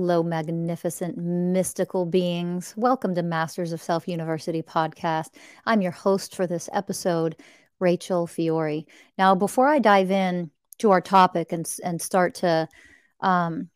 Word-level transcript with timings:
Hello, 0.00 0.22
magnificent 0.22 1.18
mystical 1.18 2.06
beings. 2.06 2.72
Welcome 2.76 3.16
to 3.16 3.22
Masters 3.24 3.72
of 3.72 3.82
Self 3.82 4.06
University 4.06 4.62
podcast. 4.62 5.30
I'm 5.66 5.82
your 5.82 5.90
host 5.90 6.36
for 6.36 6.46
this 6.46 6.68
episode, 6.72 7.34
Rachel 7.80 8.28
Fiori. 8.28 8.86
Now, 9.18 9.34
before 9.34 9.66
I 9.66 9.80
dive 9.80 10.12
in 10.12 10.52
to 10.78 10.92
our 10.92 11.00
topic 11.00 11.50
and, 11.50 11.68
and 11.82 12.00
start 12.00 12.36
to 12.36 12.68
um, 13.22 13.70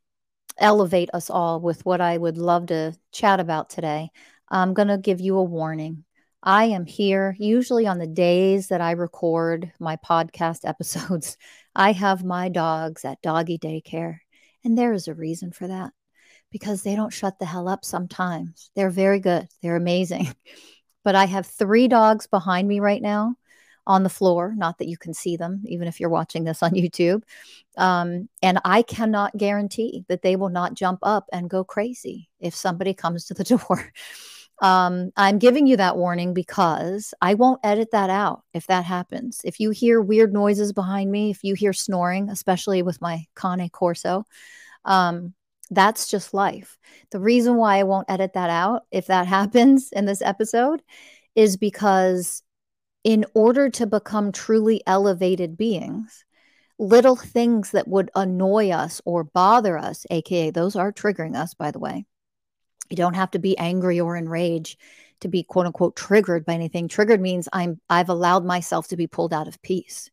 elevate 0.59 1.11
us 1.13 1.29
all 1.29 1.61
with 1.61 1.85
what 1.85 2.01
I 2.01 2.19
would 2.19 2.39
love 2.39 2.67
to 2.67 2.97
chat 3.11 3.41
about 3.41 3.69
today, 3.69 4.09
I'm 4.49 4.75
going 4.75 4.89
to 4.89 4.99
give 4.99 5.21
you 5.21 5.37
a 5.39 5.43
warning. 5.43 6.05
I 6.41 6.67
am 6.67 6.87
here 6.87 7.35
usually 7.41 7.89
on 7.89 7.99
the 7.99 8.07
days 8.07 8.69
that 8.69 8.81
I 8.81 8.93
record 8.93 9.73
my 9.81 9.97
podcast 9.97 10.61
episodes. 10.65 11.37
I 11.75 11.91
have 11.91 12.23
my 12.23 12.49
dogs 12.49 13.05
at 13.05 13.21
doggy 13.23 13.59
daycare, 13.59 14.19
and 14.63 14.79
there 14.79 14.93
is 14.93 15.09
a 15.09 15.15
reason 15.15 15.51
for 15.51 15.67
that 15.67 15.93
because 16.53 16.83
they 16.83 16.95
don't 16.95 17.13
shut 17.13 17.39
the 17.39 17.47
hell 17.47 17.69
up 17.69 17.85
sometimes. 17.85 18.71
They're 18.77 18.91
very 18.91 19.19
good, 19.19 19.49
they're 19.63 19.77
amazing. 19.77 20.35
But 21.05 21.17
I 21.17 21.25
have 21.25 21.47
three 21.47 21.89
dogs 21.89 22.29
behind 22.29 22.69
me 22.69 22.79
right 22.79 23.03
now 23.03 23.35
on 23.89 24.05
the 24.05 24.09
floor. 24.09 24.55
Not 24.57 24.79
that 24.79 24.87
you 24.87 24.97
can 24.97 25.13
see 25.15 25.37
them, 25.37 25.63
even 25.67 25.89
if 25.89 25.99
you're 25.99 26.09
watching 26.09 26.45
this 26.45 26.63
on 26.63 26.71
YouTube. 26.75 27.23
Um, 27.77 28.29
and 28.41 28.61
I 28.65 28.83
cannot 28.83 29.37
guarantee 29.37 30.05
that 30.09 30.23
they 30.23 30.37
will 30.37 30.49
not 30.49 30.75
jump 30.75 31.01
up 31.03 31.27
and 31.33 31.51
go 31.51 31.65
crazy 31.65 32.29
if 32.39 32.55
somebody 32.55 32.95
comes 32.95 33.25
to 33.25 33.35
the 33.35 33.45
door. 33.69 33.93
Um, 34.61 35.11
I'm 35.17 35.39
giving 35.39 35.67
you 35.67 35.77
that 35.79 35.97
warning 35.97 36.35
because 36.35 37.13
I 37.21 37.35
won't 37.35 37.61
edit 37.65 37.91
that 37.91 38.11
out 38.11 38.45
if 38.55 38.69
that 38.69 38.85
happens. 38.85 39.41
If 39.45 39.59
you 39.59 39.71
hear 39.71 40.01
weird 40.01 40.33
noises 40.33 40.73
behind 40.73 41.11
me, 41.11 41.31
if 41.31 41.43
you 41.43 41.55
hear 41.55 41.73
snoring, 41.73 42.31
especially 42.31 42.83
with 42.83 43.01
my 43.01 43.25
Cane 43.35 43.69
Corso, 43.71 44.25
um, 44.85 45.35
that's 45.75 46.09
just 46.09 46.35
life. 46.35 46.79
The 47.11 47.21
reason 47.21 47.57
why 47.57 47.79
I 47.79 47.85
won't 47.85 48.11
edit 48.11 48.35
that 48.35 48.51
out 48.51 48.85
if 48.91 49.07
that 49.07 49.27
happens 49.39 49.91
in 49.93 50.05
this 50.05 50.23
episode 50.23 50.83
is 51.35 51.57
because 51.57 52.43
in 53.05 53.25
order 53.35 53.69
to 53.71 53.87
become 53.87 54.33
truly 54.33 54.83
elevated 54.87 55.57
beings, 55.57 56.25
little 56.79 57.17
things 57.17 57.73
that 57.73 57.89
would 57.89 58.11
annoy 58.15 58.71
us 58.71 59.01
or 59.05 59.25
bother 59.25 59.79
us, 59.79 60.07
aka 60.11 60.51
those 60.51 60.77
are 60.77 60.93
triggering 60.93 61.37
us, 61.37 61.55
by 61.55 61.71
the 61.71 61.79
way. 61.79 62.07
You 62.91 62.97
don't 62.97 63.15
have 63.15 63.31
to 63.33 63.39
be 63.39 63.57
angry 63.59 64.01
or 64.01 64.17
enraged 64.17 64.79
to 65.21 65.29
be 65.29 65.43
quote 65.43 65.67
unquote 65.67 65.97
triggered 65.97 66.45
by 66.45 66.55
anything. 66.55 66.89
Triggered 66.89 67.21
means 67.21 67.49
I'm 67.53 67.81
I've 67.89 68.09
allowed 68.09 68.45
myself 68.45 68.89
to 68.89 68.97
be 68.97 69.07
pulled 69.07 69.33
out 69.33 69.49
of 69.49 69.63
peace. 69.63 70.11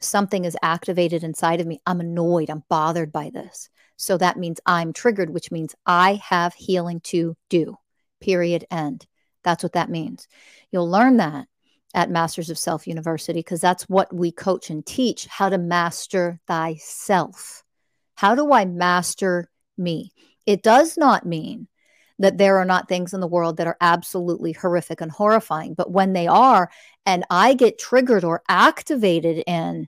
Something 0.00 0.44
is 0.44 0.56
activated 0.62 1.22
inside 1.24 1.60
of 1.60 1.66
me. 1.66 1.80
I'm 1.86 2.00
annoyed. 2.00 2.50
I'm 2.50 2.64
bothered 2.68 3.12
by 3.12 3.30
this. 3.30 3.70
So 4.02 4.18
that 4.18 4.36
means 4.36 4.58
I'm 4.66 4.92
triggered, 4.92 5.30
which 5.30 5.52
means 5.52 5.76
I 5.86 6.20
have 6.24 6.54
healing 6.54 7.00
to 7.04 7.36
do. 7.48 7.76
Period. 8.20 8.66
End. 8.68 9.06
That's 9.44 9.62
what 9.62 9.74
that 9.74 9.90
means. 9.90 10.26
You'll 10.72 10.90
learn 10.90 11.18
that 11.18 11.46
at 11.94 12.10
Masters 12.10 12.50
of 12.50 12.58
Self 12.58 12.88
University 12.88 13.38
because 13.38 13.60
that's 13.60 13.88
what 13.88 14.12
we 14.12 14.32
coach 14.32 14.70
and 14.70 14.84
teach 14.84 15.26
how 15.26 15.48
to 15.50 15.56
master 15.56 16.40
thyself. 16.48 17.62
How 18.16 18.34
do 18.34 18.52
I 18.52 18.64
master 18.64 19.48
me? 19.78 20.10
It 20.46 20.64
does 20.64 20.96
not 20.96 21.24
mean 21.24 21.68
that 22.18 22.38
there 22.38 22.58
are 22.58 22.64
not 22.64 22.88
things 22.88 23.14
in 23.14 23.20
the 23.20 23.28
world 23.28 23.58
that 23.58 23.68
are 23.68 23.76
absolutely 23.80 24.50
horrific 24.50 25.00
and 25.00 25.12
horrifying, 25.12 25.74
but 25.74 25.92
when 25.92 26.12
they 26.12 26.26
are, 26.26 26.68
and 27.06 27.24
I 27.30 27.54
get 27.54 27.78
triggered 27.78 28.24
or 28.24 28.42
activated 28.48 29.44
in 29.46 29.86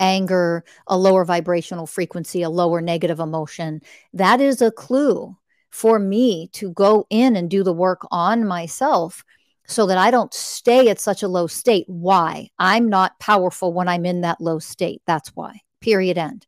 anger, 0.00 0.64
a 0.86 0.96
lower 0.96 1.24
vibrational 1.24 1.86
frequency, 1.86 2.42
a 2.42 2.50
lower 2.50 2.80
negative 2.80 3.20
emotion, 3.20 3.80
that 4.12 4.40
is 4.40 4.60
a 4.62 4.70
clue 4.70 5.36
for 5.70 5.98
me 5.98 6.48
to 6.52 6.70
go 6.72 7.06
in 7.10 7.36
and 7.36 7.50
do 7.50 7.62
the 7.62 7.72
work 7.72 8.06
on 8.10 8.46
myself 8.46 9.24
so 9.66 9.86
that 9.86 9.98
I 9.98 10.10
don't 10.10 10.32
stay 10.32 10.88
at 10.88 11.00
such 11.00 11.22
a 11.22 11.28
low 11.28 11.46
state. 11.46 11.84
Why? 11.88 12.50
I'm 12.58 12.88
not 12.88 13.18
powerful 13.18 13.72
when 13.72 13.88
I'm 13.88 14.06
in 14.06 14.22
that 14.22 14.40
low 14.40 14.58
state. 14.58 15.02
That's 15.06 15.30
why. 15.34 15.60
Period. 15.80 16.18
End. 16.18 16.46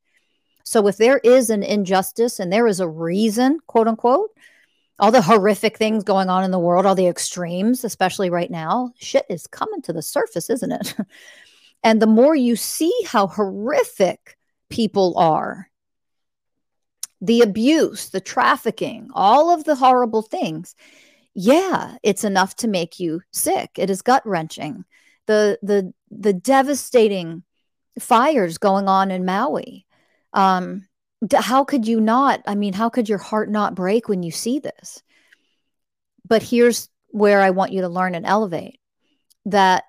So 0.65 0.87
if 0.87 0.97
there 0.97 1.19
is 1.25 1.51
an 1.51 1.63
injustice 1.63 2.39
and 2.39 2.53
there 2.53 2.67
is 2.67 2.81
a 2.81 2.89
reason, 2.89 3.59
quote 3.67 3.89
unquote, 3.89 4.31
all 4.99 5.11
the 5.11 5.23
horrific 5.23 5.77
things 5.77 6.05
going 6.05 6.29
on 6.29 6.45
in 6.45 6.51
the 6.51 6.59
world, 6.59 6.87
all 6.87 6.95
the 6.95 7.07
extremes, 7.07 7.85
especially 7.85 8.31
right 8.31 8.51
now, 8.51 8.93
shit 8.99 9.25
is 9.29 9.47
coming 9.47 9.81
to 9.83 9.93
the 9.93 10.03
surface, 10.03 10.51
isn't 10.51 10.73
it? 10.73 10.95
And 11.83 12.03
the 12.03 12.07
more 12.07 12.35
you 12.35 12.57
see 12.57 12.93
how 13.07 13.27
horrific 13.27 14.37
people 14.69 15.17
are, 15.17 15.71
the 17.21 17.41
abuse, 17.41 18.11
the 18.11 18.21
trafficking, 18.21 19.11
all 19.15 19.51
of 19.51 19.65
the 19.65 19.77
horrible 19.77 20.23
things, 20.23 20.75
yeah, 21.35 21.97
it's 22.03 22.25
enough 22.25 22.57
to 22.57 22.69
make 22.69 22.99
you 22.99 23.21
sick. 23.33 23.71
It 23.77 23.91
is 23.91 24.03
gut 24.03 24.27
wrenching. 24.27 24.85
The 25.27 25.59
the 25.63 25.93
the 26.11 26.33
devastating 26.33 27.45
fires 28.01 28.59
going 28.59 28.89
on 28.89 29.11
in 29.11 29.25
Maui. 29.25 29.87
Um, 30.33 30.89
how 31.35 31.65
could 31.65 31.87
you 31.87 32.01
not? 32.01 32.43
I 32.47 32.55
mean, 32.55 32.73
how 32.73 32.89
could 32.89 33.09
your 33.09 33.19
heart 33.19 33.51
not 33.51 33.75
break 33.75 34.09
when 34.09 34.23
you 34.23 34.31
see 34.31 34.59
this? 34.59 35.03
But 36.27 36.43
here's 36.43 36.89
where 37.09 37.41
I 37.41 37.51
want 37.51 37.73
you 37.73 37.83
to 37.83 37.89
learn 37.89 38.15
and 38.15 38.27
elevate 38.27 38.81
that 39.47 39.85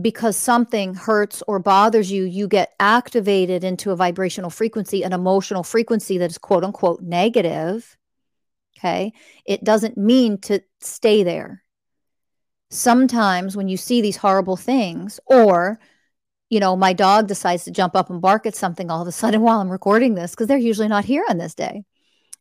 because 0.00 0.36
something 0.36 0.94
hurts 0.94 1.42
or 1.48 1.58
bothers 1.58 2.10
you, 2.10 2.24
you 2.24 2.46
get 2.46 2.74
activated 2.78 3.64
into 3.64 3.90
a 3.90 3.96
vibrational 3.96 4.50
frequency, 4.50 5.02
an 5.02 5.12
emotional 5.12 5.62
frequency 5.62 6.18
that 6.18 6.30
is 6.30 6.38
quote 6.38 6.64
unquote 6.64 7.00
negative. 7.02 7.96
Okay. 8.78 9.12
It 9.46 9.64
doesn't 9.64 9.96
mean 9.96 10.38
to 10.42 10.60
stay 10.80 11.22
there. 11.22 11.62
Sometimes 12.70 13.56
when 13.56 13.68
you 13.68 13.78
see 13.78 14.02
these 14.02 14.18
horrible 14.18 14.56
things, 14.56 15.18
or, 15.26 15.80
you 16.50 16.60
know, 16.60 16.76
my 16.76 16.92
dog 16.92 17.26
decides 17.26 17.64
to 17.64 17.70
jump 17.70 17.96
up 17.96 18.10
and 18.10 18.20
bark 18.20 18.44
at 18.44 18.54
something 18.54 18.90
all 18.90 19.00
of 19.00 19.08
a 19.08 19.12
sudden 19.12 19.40
while 19.42 19.60
I'm 19.60 19.70
recording 19.70 20.14
this, 20.14 20.32
because 20.32 20.48
they're 20.48 20.58
usually 20.58 20.88
not 20.88 21.06
here 21.06 21.24
on 21.30 21.38
this 21.38 21.54
day. 21.54 21.84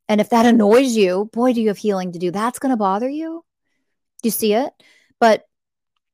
And 0.10 0.22
if 0.22 0.30
that 0.30 0.46
annoys 0.46 0.96
you, 0.96 1.30
boy, 1.34 1.54
do 1.54 1.62
you 1.62 1.70
have 1.70 1.78
healing 1.78 2.12
to 2.12 2.20
do. 2.20 2.32
That's 2.32 2.60
going 2.60 2.72
to 2.72 2.78
bother 2.78 3.10
you. 3.10 3.44
Do 4.22 4.28
you 4.28 4.32
see 4.32 4.54
it? 4.54 4.72
But 5.20 5.46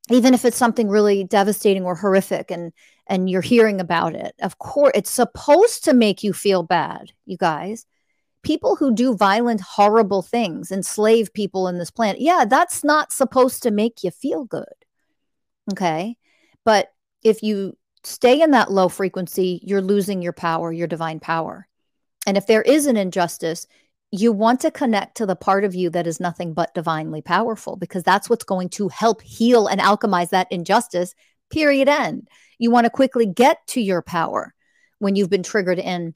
even 0.09 0.33
if 0.33 0.43
it's 0.45 0.57
something 0.57 0.89
really 0.89 1.23
devastating 1.23 1.83
or 1.83 1.95
horrific 1.95 2.51
and 2.51 2.73
and 3.07 3.29
you're 3.29 3.41
hearing 3.41 3.79
about 3.81 4.15
it 4.15 4.33
of 4.41 4.57
course 4.59 4.91
it's 4.95 5.11
supposed 5.11 5.83
to 5.83 5.93
make 5.93 6.23
you 6.23 6.33
feel 6.33 6.63
bad 6.63 7.11
you 7.25 7.37
guys. 7.37 7.85
People 8.43 8.75
who 8.75 8.93
do 8.93 9.15
violent 9.15 9.61
horrible 9.61 10.21
things 10.21 10.69
enslave 10.69 11.33
people 11.33 11.67
in 11.67 11.77
this 11.77 11.91
planet 11.91 12.19
yeah 12.19 12.45
that's 12.47 12.83
not 12.83 13.13
supposed 13.13 13.63
to 13.63 13.71
make 13.71 14.03
you 14.03 14.11
feel 14.11 14.45
good 14.45 14.65
okay? 15.71 16.17
But 16.65 16.93
if 17.23 17.41
you 17.41 17.77
stay 18.03 18.41
in 18.41 18.51
that 18.51 18.71
low 18.71 18.89
frequency 18.89 19.61
you're 19.63 19.81
losing 19.81 20.21
your 20.21 20.33
power 20.33 20.73
your 20.73 20.87
divine 20.87 21.19
power. 21.19 21.67
And 22.25 22.37
if 22.37 22.47
there 22.47 22.61
is 22.61 22.85
an 22.85 22.97
injustice 22.97 23.67
you 24.15 24.31
want 24.31 24.59
to 24.59 24.69
connect 24.69 25.17
to 25.17 25.25
the 25.25 25.35
part 25.35 25.63
of 25.63 25.73
you 25.73 25.89
that 25.89 26.05
is 26.05 26.19
nothing 26.19 26.53
but 26.53 26.75
divinely 26.75 27.19
powerful 27.19 27.75
because 27.75 28.03
that's 28.03 28.29
what's 28.29 28.43
going 28.43 28.69
to 28.69 28.87
help 28.89 29.23
heal 29.23 29.65
and 29.65 29.81
alchemize 29.81 30.29
that 30.29 30.51
injustice. 30.51 31.15
Period. 31.49 31.89
End. 31.89 32.27
You 32.59 32.69
want 32.69 32.85
to 32.85 32.91
quickly 32.91 33.25
get 33.25 33.65
to 33.69 33.81
your 33.81 34.03
power 34.03 34.53
when 34.99 35.15
you've 35.15 35.31
been 35.31 35.41
triggered 35.41 35.79
in 35.79 36.13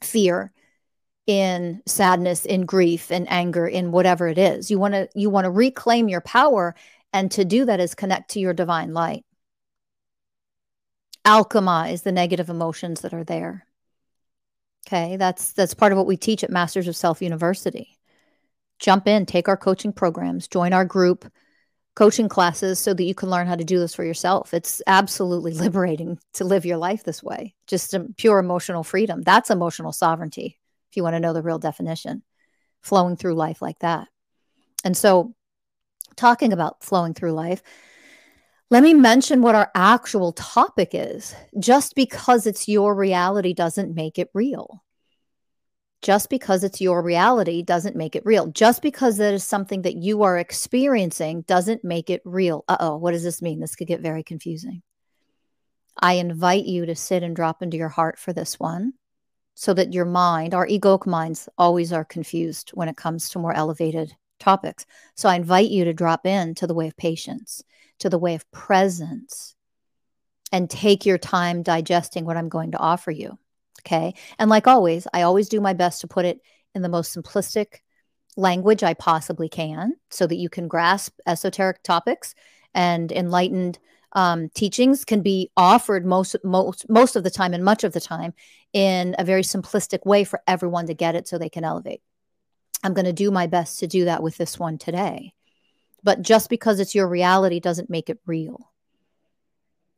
fear, 0.00 0.50
in 1.28 1.80
sadness, 1.86 2.44
in 2.44 2.66
grief, 2.66 3.12
in 3.12 3.28
anger, 3.28 3.68
in 3.68 3.92
whatever 3.92 4.26
it 4.26 4.36
is. 4.36 4.68
You 4.68 4.80
want 4.80 4.94
to 4.94 5.08
you 5.14 5.30
want 5.30 5.44
to 5.44 5.50
reclaim 5.52 6.08
your 6.08 6.22
power 6.22 6.74
and 7.12 7.30
to 7.30 7.44
do 7.44 7.64
that 7.66 7.78
is 7.78 7.94
connect 7.94 8.32
to 8.32 8.40
your 8.40 8.52
divine 8.52 8.94
light. 8.94 9.24
Alchemize 11.24 12.02
the 12.02 12.10
negative 12.10 12.50
emotions 12.50 13.02
that 13.02 13.14
are 13.14 13.22
there 13.22 13.64
Okay, 14.86 15.16
that's 15.16 15.52
that's 15.52 15.74
part 15.74 15.92
of 15.92 15.98
what 15.98 16.06
we 16.06 16.16
teach 16.16 16.42
at 16.42 16.50
Masters 16.50 16.88
of 16.88 16.96
Self 16.96 17.22
University. 17.22 17.98
Jump 18.78 19.06
in, 19.06 19.26
take 19.26 19.48
our 19.48 19.56
coaching 19.56 19.92
programs, 19.92 20.48
join 20.48 20.72
our 20.72 20.84
group 20.84 21.30
coaching 21.94 22.28
classes 22.28 22.78
so 22.78 22.94
that 22.94 23.04
you 23.04 23.14
can 23.14 23.28
learn 23.28 23.46
how 23.46 23.54
to 23.54 23.64
do 23.64 23.78
this 23.78 23.94
for 23.94 24.04
yourself. 24.04 24.54
It's 24.54 24.82
absolutely 24.86 25.52
liberating 25.54 26.18
to 26.34 26.44
live 26.44 26.64
your 26.64 26.78
life 26.78 27.04
this 27.04 27.22
way. 27.22 27.54
Just 27.66 27.94
pure 28.16 28.38
emotional 28.38 28.82
freedom. 28.82 29.22
That's 29.22 29.50
emotional 29.50 29.92
sovereignty, 29.92 30.58
if 30.90 30.96
you 30.96 31.02
want 31.02 31.14
to 31.14 31.20
know 31.20 31.32
the 31.32 31.42
real 31.42 31.58
definition, 31.58 32.22
flowing 32.80 33.16
through 33.16 33.34
life 33.34 33.62
like 33.62 33.78
that. 33.80 34.08
And 34.84 34.96
so, 34.96 35.34
talking 36.16 36.52
about 36.52 36.82
flowing 36.82 37.14
through 37.14 37.32
life, 37.32 37.62
let 38.72 38.82
me 38.82 38.94
mention 38.94 39.42
what 39.42 39.54
our 39.54 39.70
actual 39.74 40.32
topic 40.32 40.90
is. 40.94 41.34
Just 41.58 41.94
because 41.94 42.46
it's 42.46 42.66
your 42.66 42.94
reality 42.94 43.52
doesn't 43.52 43.94
make 43.94 44.18
it 44.18 44.30
real 44.32 44.82
just 46.02 46.28
because 46.28 46.64
it's 46.64 46.80
your 46.80 47.00
reality 47.00 47.62
doesn't 47.62 47.94
make 47.94 48.16
it 48.16 48.26
real. 48.26 48.48
Just 48.48 48.82
because 48.82 49.16
that 49.16 49.32
is 49.32 49.44
something 49.44 49.82
that 49.82 49.94
you 49.94 50.24
are 50.24 50.36
experiencing 50.36 51.42
doesn't 51.42 51.84
make 51.84 52.10
it 52.10 52.20
real. 52.24 52.64
Uh 52.68 52.76
oh, 52.80 52.96
what 52.96 53.12
does 53.12 53.22
this 53.22 53.40
mean? 53.40 53.60
This 53.60 53.76
could 53.76 53.86
get 53.86 54.00
very 54.00 54.24
confusing. 54.24 54.82
I 55.96 56.14
invite 56.14 56.64
you 56.64 56.86
to 56.86 56.96
sit 56.96 57.22
and 57.22 57.36
drop 57.36 57.62
into 57.62 57.76
your 57.76 57.88
heart 57.88 58.18
for 58.18 58.32
this 58.32 58.58
one 58.58 58.94
so 59.54 59.72
that 59.74 59.92
your 59.92 60.04
mind, 60.04 60.54
our 60.54 60.66
egoic 60.66 61.06
minds, 61.06 61.48
always 61.56 61.92
are 61.92 62.04
confused 62.04 62.70
when 62.70 62.88
it 62.88 62.96
comes 62.96 63.28
to 63.30 63.38
more 63.38 63.54
elevated 63.54 64.12
topics. 64.42 64.84
So 65.14 65.28
I 65.28 65.36
invite 65.36 65.70
you 65.70 65.84
to 65.84 65.94
drop 65.94 66.26
in 66.26 66.54
to 66.56 66.66
the 66.66 66.74
way 66.74 66.88
of 66.88 66.96
patience, 66.96 67.62
to 68.00 68.10
the 68.10 68.18
way 68.18 68.34
of 68.34 68.50
presence, 68.50 69.54
and 70.50 70.68
take 70.68 71.06
your 71.06 71.18
time 71.18 71.62
digesting 71.62 72.24
what 72.24 72.36
I'm 72.36 72.48
going 72.48 72.72
to 72.72 72.78
offer 72.78 73.10
you. 73.10 73.38
Okay. 73.80 74.14
And 74.38 74.50
like 74.50 74.66
always, 74.66 75.06
I 75.12 75.22
always 75.22 75.48
do 75.48 75.60
my 75.60 75.72
best 75.72 76.00
to 76.02 76.08
put 76.08 76.24
it 76.24 76.40
in 76.74 76.82
the 76.82 76.88
most 76.88 77.16
simplistic 77.16 77.80
language 78.36 78.82
I 78.82 78.94
possibly 78.94 79.48
can 79.48 79.94
so 80.10 80.26
that 80.26 80.36
you 80.36 80.48
can 80.48 80.68
grasp 80.68 81.18
esoteric 81.26 81.82
topics 81.82 82.34
and 82.74 83.10
enlightened 83.12 83.78
um, 84.14 84.50
teachings 84.54 85.04
can 85.04 85.22
be 85.22 85.50
offered 85.56 86.04
most 86.04 86.36
most 86.44 86.88
most 86.88 87.16
of 87.16 87.24
the 87.24 87.30
time 87.30 87.54
and 87.54 87.64
much 87.64 87.82
of 87.82 87.92
the 87.92 88.00
time 88.00 88.34
in 88.72 89.14
a 89.18 89.24
very 89.24 89.42
simplistic 89.42 90.04
way 90.04 90.24
for 90.24 90.40
everyone 90.46 90.86
to 90.86 90.94
get 90.94 91.14
it 91.14 91.26
so 91.26 91.38
they 91.38 91.48
can 91.48 91.64
elevate. 91.64 92.02
I'm 92.82 92.94
going 92.94 93.04
to 93.04 93.12
do 93.12 93.30
my 93.30 93.46
best 93.46 93.78
to 93.80 93.86
do 93.86 94.04
that 94.06 94.22
with 94.22 94.36
this 94.36 94.58
one 94.58 94.78
today. 94.78 95.34
But 96.02 96.22
just 96.22 96.50
because 96.50 96.80
it's 96.80 96.94
your 96.94 97.08
reality 97.08 97.60
doesn't 97.60 97.90
make 97.90 98.10
it 98.10 98.18
real. 98.26 98.72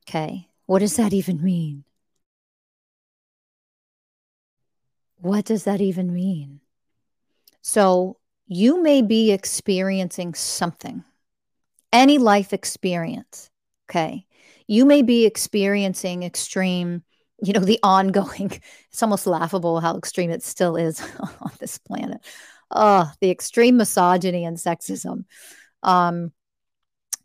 Okay. 0.08 0.48
What 0.66 0.80
does 0.80 0.96
that 0.96 1.12
even 1.12 1.42
mean? 1.42 1.84
What 5.16 5.46
does 5.46 5.64
that 5.64 5.80
even 5.80 6.12
mean? 6.12 6.60
So, 7.62 8.18
you 8.46 8.82
may 8.82 9.00
be 9.00 9.32
experiencing 9.32 10.34
something, 10.34 11.02
any 11.92 12.18
life 12.18 12.52
experience. 12.52 13.48
Okay. 13.88 14.26
You 14.66 14.84
may 14.84 15.00
be 15.00 15.24
experiencing 15.24 16.22
extreme, 16.22 17.02
you 17.42 17.54
know, 17.54 17.60
the 17.60 17.80
ongoing, 17.82 18.60
it's 18.90 19.02
almost 19.02 19.26
laughable 19.26 19.80
how 19.80 19.96
extreme 19.96 20.30
it 20.30 20.42
still 20.42 20.76
is 20.76 21.00
on 21.40 21.52
this 21.58 21.78
planet. 21.78 22.20
Oh, 22.70 23.10
the 23.20 23.30
extreme 23.30 23.76
misogyny 23.76 24.44
and 24.44 24.56
sexism. 24.56 25.24
Um, 25.82 26.32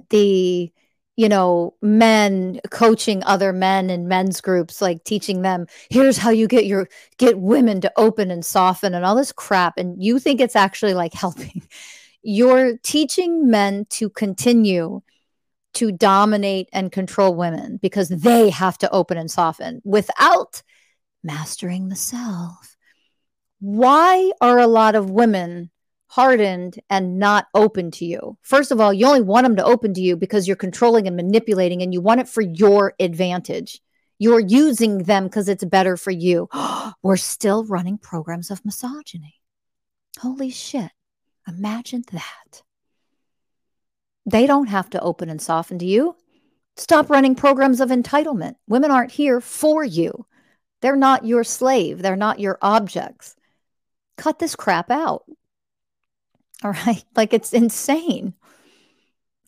the 0.10 0.72
you 1.20 1.28
know, 1.28 1.76
men 1.82 2.62
coaching 2.72 3.22
other 3.26 3.52
men 3.52 3.90
in 3.90 4.08
men's 4.08 4.40
groups, 4.40 4.82
like 4.82 5.04
teaching 5.04 5.42
them, 5.42 5.68
here's 5.90 6.18
how 6.18 6.30
you 6.30 6.48
get 6.48 6.66
your 6.66 6.88
get 7.18 7.38
women 7.38 7.82
to 7.82 7.92
open 7.98 8.32
and 8.32 8.46
soften 8.46 8.94
and 8.94 9.04
all 9.04 9.16
this 9.16 9.34
crap. 9.34 9.78
And 9.78 10.02
you 10.02 10.18
think 10.18 10.40
it's 10.40 10.56
actually 10.56 10.94
like 10.94 11.14
helping. 11.14 11.62
You're 12.24 12.78
teaching 12.78 13.50
men 13.50 13.86
to 13.90 14.10
continue 14.10 15.02
to 15.74 15.92
dominate 15.92 16.70
and 16.72 16.90
control 16.90 17.36
women 17.36 17.80
because 17.82 18.08
they 18.08 18.50
have 18.50 18.78
to 18.78 18.90
open 18.90 19.18
and 19.18 19.30
soften 19.30 19.82
without 19.84 20.64
mastering 21.22 21.90
the 21.90 21.98
self. 21.98 22.78
Why 23.60 24.32
are 24.42 24.60
a 24.60 24.68
lot 24.68 24.96
of 24.96 25.10
women 25.10 25.70
hardened 26.10 26.80
and 26.90 27.20
not 27.20 27.48
open 27.54 27.92
to 27.92 28.04
you. 28.04 28.38
First 28.42 28.72
of 28.72 28.82
all, 28.82 28.92
you 28.92 29.06
only 29.06 29.22
want 29.22 29.46
them 29.46 29.56
to 29.58 29.64
open 29.64 29.94
to 29.94 30.02
you 30.02 30.18
because 30.18 30.48
you're 30.48 30.58
controlling 30.58 31.06
and 31.08 31.16
manipulating 31.16 31.82
and 31.82 31.94
you 31.94 32.02
want 32.02 32.20
it 32.20 32.28
for 32.28 32.42
your 32.42 32.94
advantage. 33.00 33.80
You're 34.18 34.40
using 34.40 35.04
them 35.04 35.26
because 35.26 35.48
it's 35.48 35.64
better 35.64 35.96
for 35.96 36.12
you. 36.12 36.50
We're 37.04 37.18
still 37.18 37.64
running 37.64 38.00
programs 38.00 38.50
of 38.50 38.66
misogyny. 38.66 39.36
Holy 40.20 40.50
shit. 40.50 40.92
Imagine 41.48 42.04
that. 42.12 42.64
They 44.26 44.48
don't 44.48 44.68
have 44.68 44.90
to 44.92 45.02
open 45.02 45.30
and 45.30 45.42
soften 45.42 45.78
to 45.80 45.86
you. 45.86 46.16
Stop 46.76 47.10
running 47.10 47.36
programs 47.36 47.82
of 47.82 47.90
entitlement. 47.90 48.56
Women 48.68 48.90
aren't 48.90 49.12
here 49.12 49.40
for 49.42 49.84
you. 49.84 50.26
They're 50.82 50.96
not 50.96 51.26
your 51.26 51.44
slave. 51.44 52.02
They're 52.02 52.16
not 52.16 52.40
your 52.40 52.58
objects. 52.62 53.36
Cut 54.20 54.38
this 54.38 54.54
crap 54.54 54.92
out. 54.92 55.24
All 56.64 56.72
right. 56.72 57.04
Like 57.16 57.34
it's 57.34 57.54
insane. 57.54 58.34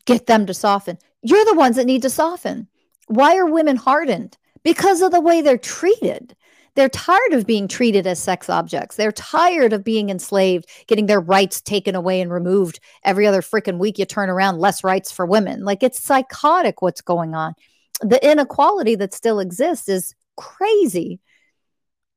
Get 0.06 0.28
them 0.28 0.46
to 0.46 0.54
soften. 0.54 0.98
You're 1.22 1.46
the 1.46 1.56
ones 1.56 1.76
that 1.76 1.86
need 1.86 2.02
to 2.04 2.10
soften. 2.10 2.68
Why 3.08 3.38
are 3.38 3.46
women 3.46 3.76
hardened? 3.76 4.38
Because 4.64 5.02
of 5.02 5.12
the 5.12 5.20
way 5.20 5.42
they're 5.42 5.58
treated. 5.58 6.36
They're 6.76 6.90
tired 6.90 7.34
of 7.34 7.46
being 7.46 7.68
treated 7.68 8.08
as 8.08 8.18
sex 8.18 8.50
objects. 8.50 8.96
They're 8.96 9.12
tired 9.12 9.74
of 9.74 9.84
being 9.84 10.10
enslaved, 10.10 10.70
getting 10.88 11.08
their 11.08 11.20
rights 11.20 11.60
taken 11.60 11.94
away 11.94 12.22
and 12.22 12.32
removed 12.32 12.80
every 13.04 13.28
other 13.28 13.42
freaking 13.42 13.78
week. 13.78 14.00
You 14.00 14.06
turn 14.06 14.30
around, 14.30 14.60
less 14.60 14.84
rights 14.84 15.12
for 15.12 15.26
women. 15.26 15.66
Like 15.66 15.84
it's 15.84 16.02
psychotic 16.02 16.82
what's 16.82 17.02
going 17.02 17.36
on. 17.36 17.56
The 18.00 18.26
inequality 18.26 18.96
that 18.96 19.14
still 19.14 19.42
exists 19.42 19.90
is 19.90 20.16
crazy. 20.38 21.20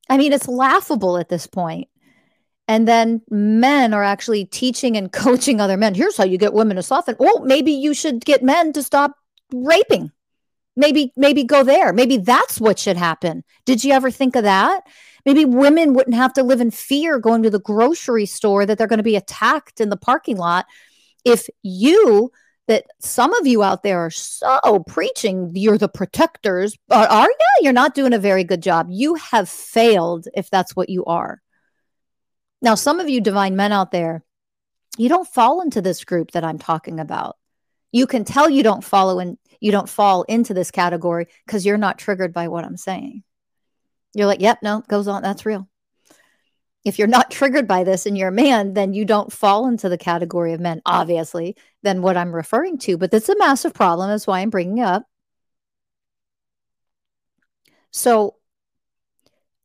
I 0.09 0.19
mean, 0.19 0.33
it's 0.33 0.49
laughable 0.49 1.19
at 1.19 1.29
this 1.29 1.49
point. 1.49 1.89
And 2.67 2.89
then 2.89 3.21
men 3.31 3.93
are 3.93 4.03
actually 4.03 4.47
teaching 4.47 4.97
and 4.97 5.13
coaching 5.13 5.61
other 5.61 5.77
men. 5.77 5.95
Here's 5.95 6.17
how 6.17 6.25
you 6.25 6.39
get 6.39 6.55
women 6.55 6.77
to 6.77 6.83
soften. 6.83 7.17
Oh, 7.21 7.41
maybe 7.45 7.73
you 7.73 7.95
should 7.95 8.25
get 8.25 8.43
men 8.43 8.73
to 8.73 8.83
stop 8.83 9.13
raping. 9.53 10.11
Maybe, 10.77 11.13
maybe 11.17 11.45
go 11.45 11.63
there. 11.63 11.93
Maybe 11.93 12.17
that's 12.17 12.61
what 12.61 12.79
should 12.79 12.97
happen. 12.97 13.45
Did 13.65 13.85
you 13.85 13.93
ever 13.93 14.11
think 14.11 14.35
of 14.35 14.43
that? 14.43 14.83
Maybe 15.25 15.45
women 15.45 15.95
wouldn't 15.95 16.17
have 16.17 16.33
to 16.35 16.43
live 16.43 16.61
in 16.61 16.71
fear 16.71 17.19
going 17.19 17.43
to 17.45 17.51
the 17.51 17.61
grocery 17.61 18.27
store 18.27 18.67
that 18.67 18.77
they're 18.77 18.87
going 18.87 18.99
to 18.99 19.05
be 19.05 19.17
attacked 19.17 19.81
in 19.81 19.89
the 19.89 19.97
parking 19.97 20.37
lot 20.37 20.67
if 21.25 21.49
you 21.63 22.31
that 22.67 22.85
some 22.99 23.35
of 23.35 23.47
you 23.47 23.63
out 23.63 23.83
there 23.83 24.01
are 24.01 24.11
so 24.11 24.85
preaching 24.87 25.51
you're 25.55 25.79
the 25.79 25.89
protectors 25.89 26.77
are, 26.91 27.29
you 27.29 27.37
you're 27.61 27.73
not 27.73 27.95
doing 27.95 28.13
a 28.13 28.19
very 28.19 28.45
good 28.45 28.63
job 28.63 28.87
you 28.91 29.15
have 29.15 29.49
failed 29.49 30.29
if 30.35 30.51
that's 30.51 30.77
what 30.77 30.89
you 30.89 31.05
are 31.05 31.43
now, 32.65 32.75
some 32.75 32.99
of 32.99 33.11
you 33.11 33.21
divine 33.21 33.56
men 33.56 33.73
out 33.73 33.91
there, 33.91 34.25
you 34.97 35.11
don't 35.11 35.29
fall 35.29 35.61
into 35.61 35.83
this 35.83 36.03
group 36.03 36.31
that 36.31 36.44
I'm 36.44 36.59
talking 36.59 36.99
about. 36.99 37.37
You 37.93 38.06
can 38.06 38.25
tell 38.25 38.49
you 38.49 38.63
don't 38.63 38.83
follow 38.83 39.19
and 39.19 39.37
you 39.61 39.71
don't 39.71 39.89
fall 39.89 40.23
into 40.23 40.55
this 40.55 40.71
category 40.71 41.27
because 41.44 41.67
you're 41.67 41.77
not 41.77 41.99
triggered 41.99 42.33
by 42.33 42.49
what 42.49 42.65
I'm 42.65 42.79
saying. 42.79 43.23
You're 44.15 44.27
like, 44.27 44.41
yep, 44.41 44.61
no, 44.63 44.83
goes 44.89 45.09
on. 45.09 45.23
That's 45.23 45.44
real. 45.44 45.69
If 46.87 46.99
you're 46.99 47.06
not 47.06 47.31
triggered 47.31 47.69
by 47.69 47.85
this 47.85 48.06
and 48.06 48.17
you're 48.17 48.29
a 48.29 48.33
man, 48.33 48.73
then 48.73 48.94
you 48.94 49.05
don't 49.05 49.31
fall 49.31 49.69
into 49.69 49.91
the 49.91 49.99
category 49.99 50.55
of 50.55 50.61
men, 50.61 50.81
obviously, 50.87 51.56
than 51.83 52.01
what 52.01 52.17
I'm 52.17 52.35
referring 52.35 52.79
to. 52.79 52.97
But 52.97 53.11
this 53.11 53.25
is 53.25 53.35
a 53.35 53.39
massive 53.39 53.75
problem. 53.75 54.09
That's 54.09 54.27
why 54.27 54.41
I'm 54.41 54.49
bringing 54.49 54.81
up. 54.81 55.05
So 57.91 58.37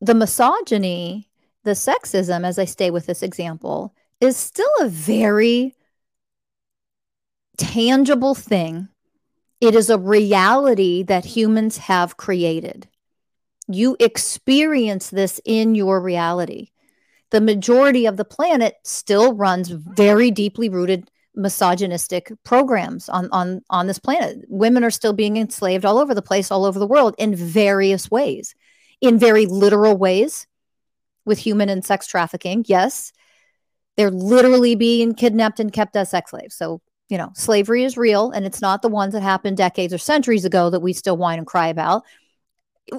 the 0.02 0.14
misogyny 0.14 1.29
the 1.64 1.72
sexism, 1.72 2.44
as 2.44 2.58
I 2.58 2.64
stay 2.64 2.90
with 2.90 3.06
this 3.06 3.22
example, 3.22 3.94
is 4.20 4.36
still 4.36 4.70
a 4.80 4.88
very 4.88 5.74
tangible 7.56 8.34
thing. 8.34 8.88
It 9.60 9.74
is 9.74 9.90
a 9.90 9.98
reality 9.98 11.02
that 11.04 11.24
humans 11.24 11.76
have 11.78 12.16
created. 12.16 12.88
You 13.68 13.96
experience 14.00 15.10
this 15.10 15.40
in 15.44 15.74
your 15.74 16.00
reality. 16.00 16.70
The 17.30 17.40
majority 17.40 18.06
of 18.06 18.16
the 18.16 18.24
planet 18.24 18.74
still 18.82 19.34
runs 19.34 19.68
very 19.68 20.30
deeply 20.30 20.68
rooted 20.68 21.10
misogynistic 21.34 22.32
programs 22.42 23.08
on, 23.08 23.28
on, 23.30 23.62
on 23.70 23.86
this 23.86 23.98
planet. 23.98 24.44
Women 24.48 24.82
are 24.82 24.90
still 24.90 25.12
being 25.12 25.36
enslaved 25.36 25.84
all 25.84 25.98
over 25.98 26.14
the 26.14 26.22
place, 26.22 26.50
all 26.50 26.64
over 26.64 26.78
the 26.78 26.86
world 26.86 27.14
in 27.18 27.34
various 27.34 28.10
ways, 28.10 28.54
in 29.00 29.18
very 29.18 29.46
literal 29.46 29.96
ways, 29.96 30.46
with 31.24 31.38
human 31.38 31.68
and 31.68 31.84
sex 31.84 32.06
trafficking. 32.06 32.64
Yes, 32.66 33.12
they're 33.96 34.10
literally 34.10 34.74
being 34.74 35.14
kidnapped 35.14 35.60
and 35.60 35.72
kept 35.72 35.96
as 35.96 36.10
sex 36.10 36.30
slaves. 36.30 36.54
So, 36.54 36.80
you 37.08 37.18
know, 37.18 37.30
slavery 37.34 37.84
is 37.84 37.96
real 37.96 38.30
and 38.30 38.46
it's 38.46 38.62
not 38.62 38.82
the 38.82 38.88
ones 38.88 39.12
that 39.12 39.22
happened 39.22 39.56
decades 39.56 39.92
or 39.92 39.98
centuries 39.98 40.44
ago 40.44 40.70
that 40.70 40.80
we 40.80 40.92
still 40.92 41.16
whine 41.16 41.38
and 41.38 41.46
cry 41.46 41.68
about. 41.68 42.04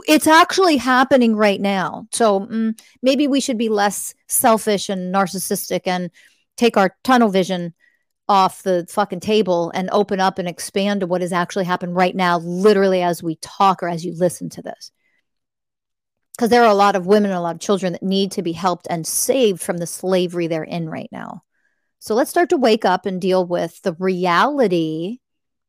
It's 0.07 0.27
actually 0.27 0.77
happening 0.77 1.35
right 1.35 1.59
now. 1.59 2.07
So 2.11 2.41
mm, 2.41 2.79
maybe 3.01 3.27
we 3.27 3.41
should 3.41 3.57
be 3.57 3.69
less 3.69 4.13
selfish 4.27 4.89
and 4.89 5.13
narcissistic 5.13 5.81
and 5.85 6.11
take 6.55 6.77
our 6.77 6.95
tunnel 7.03 7.29
vision 7.29 7.73
off 8.29 8.63
the 8.63 8.85
fucking 8.89 9.19
table 9.19 9.71
and 9.73 9.89
open 9.91 10.19
up 10.19 10.39
and 10.39 10.47
expand 10.47 11.01
to 11.01 11.07
what 11.07 11.21
has 11.21 11.33
actually 11.33 11.65
happened 11.65 11.95
right 11.95 12.15
now, 12.15 12.37
literally 12.39 13.01
as 13.01 13.21
we 13.21 13.35
talk 13.41 13.83
or 13.83 13.89
as 13.89 14.05
you 14.05 14.13
listen 14.13 14.49
to 14.49 14.61
this. 14.61 14.91
Because 16.41 16.49
there 16.49 16.63
are 16.63 16.71
a 16.71 16.73
lot 16.73 16.95
of 16.95 17.05
women 17.05 17.29
and 17.29 17.37
a 17.37 17.39
lot 17.41 17.53
of 17.53 17.61
children 17.61 17.93
that 17.93 18.01
need 18.01 18.31
to 18.31 18.41
be 18.41 18.51
helped 18.51 18.87
and 18.89 19.05
saved 19.05 19.61
from 19.61 19.77
the 19.77 19.85
slavery 19.85 20.47
they're 20.47 20.63
in 20.63 20.89
right 20.89 21.07
now. 21.11 21.43
So 21.99 22.15
let's 22.15 22.31
start 22.31 22.49
to 22.49 22.57
wake 22.57 22.83
up 22.83 23.05
and 23.05 23.21
deal 23.21 23.45
with 23.45 23.79
the 23.83 23.93
reality 23.99 25.19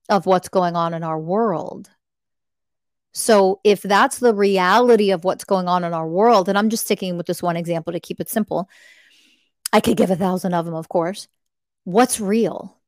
of 0.09 0.25
what's 0.25 0.49
going 0.49 0.75
on 0.75 0.95
in 0.95 1.05
our 1.05 1.21
world. 1.21 1.91
So, 3.13 3.61
if 3.65 3.83
that's 3.83 4.19
the 4.19 4.33
reality 4.33 5.11
of 5.11 5.25
what's 5.25 5.45
going 5.45 5.69
on 5.69 5.85
in 5.85 5.93
our 5.93 6.09
world, 6.09 6.49
and 6.49 6.57
I'm 6.57 6.71
just 6.71 6.87
sticking 6.87 7.19
with 7.19 7.27
this 7.27 7.43
one 7.43 7.59
example 7.59 7.93
to 7.93 8.01
keep 8.01 8.19
it 8.19 8.31
simple, 8.31 8.71
I 9.75 9.81
could 9.81 9.99
give 9.99 10.11
a 10.11 10.17
thousand 10.17 10.55
of 10.55 10.65
them, 10.65 10.75
of 10.75 10.89
course. 10.89 11.29
What's 11.85 12.19
real? 12.19 12.81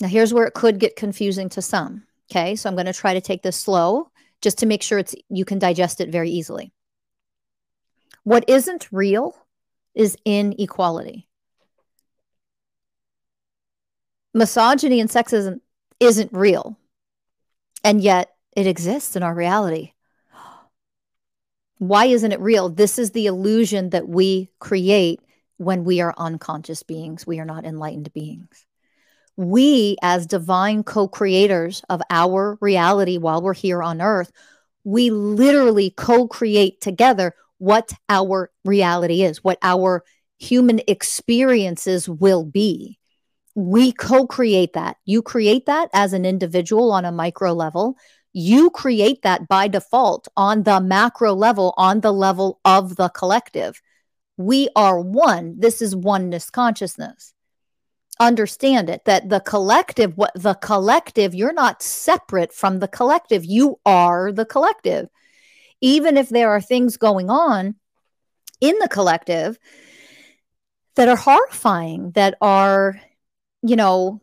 Now, 0.00 0.06
here's 0.06 0.32
where 0.32 0.46
it 0.46 0.54
could 0.54 0.78
get 0.78 0.94
confusing 0.94 1.48
to 1.48 1.62
some. 1.62 2.04
Okay. 2.30 2.54
So, 2.54 2.68
I'm 2.68 2.76
going 2.76 2.86
to 2.86 2.92
try 2.92 3.14
to 3.14 3.20
take 3.20 3.42
this 3.42 3.56
slow 3.56 4.12
just 4.40 4.58
to 4.58 4.66
make 4.66 4.84
sure 4.84 5.00
it's 5.00 5.16
you 5.28 5.44
can 5.44 5.58
digest 5.58 6.00
it 6.00 6.10
very 6.10 6.30
easily. 6.30 6.72
What 8.26 8.48
isn't 8.48 8.88
real 8.90 9.36
is 9.94 10.16
inequality. 10.24 11.28
Misogyny 14.34 14.98
and 14.98 15.08
sexism 15.08 15.60
isn't 16.00 16.32
real. 16.32 16.76
And 17.84 18.00
yet 18.00 18.34
it 18.56 18.66
exists 18.66 19.14
in 19.14 19.22
our 19.22 19.32
reality. 19.32 19.92
Why 21.78 22.06
isn't 22.06 22.32
it 22.32 22.40
real? 22.40 22.68
This 22.68 22.98
is 22.98 23.12
the 23.12 23.26
illusion 23.26 23.90
that 23.90 24.08
we 24.08 24.50
create 24.58 25.20
when 25.58 25.84
we 25.84 26.00
are 26.00 26.12
unconscious 26.18 26.82
beings. 26.82 27.28
We 27.28 27.38
are 27.38 27.44
not 27.44 27.64
enlightened 27.64 28.12
beings. 28.12 28.66
We, 29.36 29.98
as 30.02 30.26
divine 30.26 30.82
co 30.82 31.06
creators 31.06 31.84
of 31.88 32.02
our 32.10 32.58
reality 32.60 33.18
while 33.18 33.40
we're 33.40 33.54
here 33.54 33.84
on 33.84 34.02
earth, 34.02 34.32
we 34.82 35.10
literally 35.10 35.90
co 35.90 36.26
create 36.26 36.80
together 36.80 37.32
what 37.58 37.92
our 38.08 38.50
reality 38.64 39.22
is, 39.22 39.42
what 39.42 39.58
our 39.62 40.04
human 40.38 40.80
experiences 40.86 42.08
will 42.08 42.44
be 42.44 42.98
we 43.56 43.90
co 43.90 44.26
create 44.26 44.74
that. 44.74 44.98
You 45.06 45.22
create 45.22 45.64
that 45.64 45.88
as 45.94 46.12
an 46.12 46.26
individual 46.26 46.92
on 46.92 47.06
a 47.06 47.10
micro 47.10 47.54
level. 47.54 47.96
You 48.34 48.68
create 48.68 49.22
that 49.22 49.48
by 49.48 49.66
default 49.66 50.28
on 50.36 50.64
the 50.64 50.78
macro 50.78 51.32
level, 51.32 51.72
on 51.78 52.02
the 52.02 52.12
level 52.12 52.60
of 52.66 52.96
the 52.96 53.08
collective. 53.08 53.80
We 54.36 54.68
are 54.76 55.00
one. 55.00 55.54
This 55.58 55.80
is 55.80 55.96
oneness 55.96 56.50
consciousness. 56.50 57.32
Understand 58.20 58.90
it 58.90 59.06
that 59.06 59.30
the 59.30 59.40
collective, 59.40 60.18
what 60.18 60.32
the 60.34 60.54
collective, 60.54 61.34
you're 61.34 61.54
not 61.54 61.82
separate 61.82 62.52
from 62.52 62.80
the 62.80 62.88
collective. 62.88 63.42
You 63.42 63.80
are 63.86 64.32
the 64.32 64.44
collective. 64.44 65.08
Even 65.80 66.16
if 66.16 66.28
there 66.28 66.50
are 66.50 66.60
things 66.60 66.96
going 66.96 67.30
on 67.30 67.76
in 68.60 68.78
the 68.78 68.88
collective 68.88 69.58
that 70.94 71.08
are 71.08 71.16
horrifying, 71.16 72.12
that 72.12 72.36
are 72.40 73.00
you 73.66 73.76
know, 73.76 74.20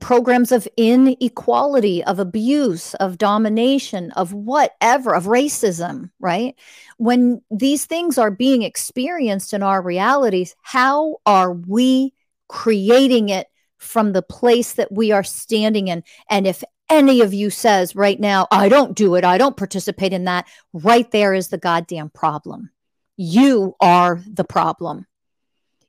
programs 0.00 0.52
of 0.52 0.68
inequality, 0.76 2.02
of 2.04 2.18
abuse, 2.18 2.94
of 2.94 3.18
domination, 3.18 4.10
of 4.12 4.32
whatever, 4.32 5.14
of 5.14 5.24
racism, 5.24 6.10
right? 6.20 6.54
When 6.98 7.42
these 7.50 7.86
things 7.86 8.18
are 8.18 8.30
being 8.30 8.62
experienced 8.62 9.52
in 9.52 9.62
our 9.62 9.82
realities, 9.82 10.54
how 10.62 11.18
are 11.26 11.52
we 11.52 12.12
creating 12.48 13.28
it 13.28 13.46
from 13.78 14.12
the 14.12 14.22
place 14.22 14.74
that 14.74 14.92
we 14.92 15.12
are 15.12 15.24
standing 15.24 15.88
in? 15.88 16.02
And 16.28 16.46
if 16.46 16.64
any 16.90 17.20
of 17.20 17.34
you 17.34 17.50
says 17.50 17.96
right 17.96 18.18
now, 18.18 18.46
I 18.50 18.68
don't 18.68 18.94
do 18.94 19.14
it, 19.14 19.24
I 19.24 19.38
don't 19.38 19.56
participate 19.56 20.12
in 20.12 20.24
that, 20.24 20.46
right 20.72 21.10
there 21.10 21.34
is 21.34 21.48
the 21.48 21.58
goddamn 21.58 22.10
problem. 22.10 22.70
You 23.16 23.76
are 23.80 24.20
the 24.26 24.44
problem. 24.44 25.06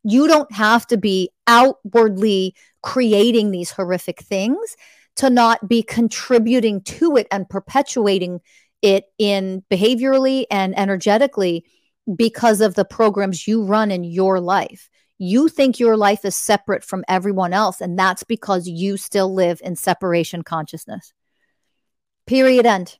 You 0.04 0.28
don't 0.28 0.52
have 0.52 0.86
to 0.88 0.98
be 0.98 1.32
outwardly 1.48 2.56
creating 2.84 3.52
these 3.52 3.72
horrific 3.72 4.22
things 4.22 4.76
to 5.16 5.30
not 5.30 5.68
be 5.68 5.82
contributing 5.82 6.82
to 6.82 7.16
it 7.18 7.28
and 7.32 7.50
perpetuating 7.50 8.42
it 8.82 9.06
in 9.18 9.64
behaviorally 9.72 10.46
and 10.52 10.78
energetically 10.78 11.66
because 12.16 12.62
of 12.62 12.76
the 12.76 12.86
programs 12.86 13.48
you 13.48 13.64
run 13.64 13.90
in 13.90 14.04
your 14.04 14.40
life. 14.40 14.90
You 15.18 15.48
think 15.48 15.80
your 15.80 15.96
life 15.96 16.26
is 16.26 16.36
separate 16.36 16.84
from 16.84 17.06
everyone 17.08 17.54
else, 17.54 17.82
and 17.82 17.98
that's 17.98 18.24
because 18.24 18.68
you 18.68 18.98
still 18.98 19.34
live 19.34 19.62
in 19.64 19.76
separation 19.76 20.44
consciousness. 20.44 21.14
Period. 22.28 22.66
End. 22.66 22.98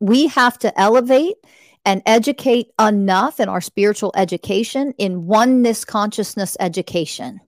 We 0.00 0.28
have 0.28 0.58
to 0.60 0.80
elevate 0.80 1.36
and 1.84 2.02
educate 2.06 2.68
enough 2.80 3.40
in 3.40 3.48
our 3.48 3.60
spiritual 3.60 4.12
education 4.16 4.92
in 4.98 5.26
oneness 5.26 5.84
consciousness 5.84 6.56
education 6.60 7.40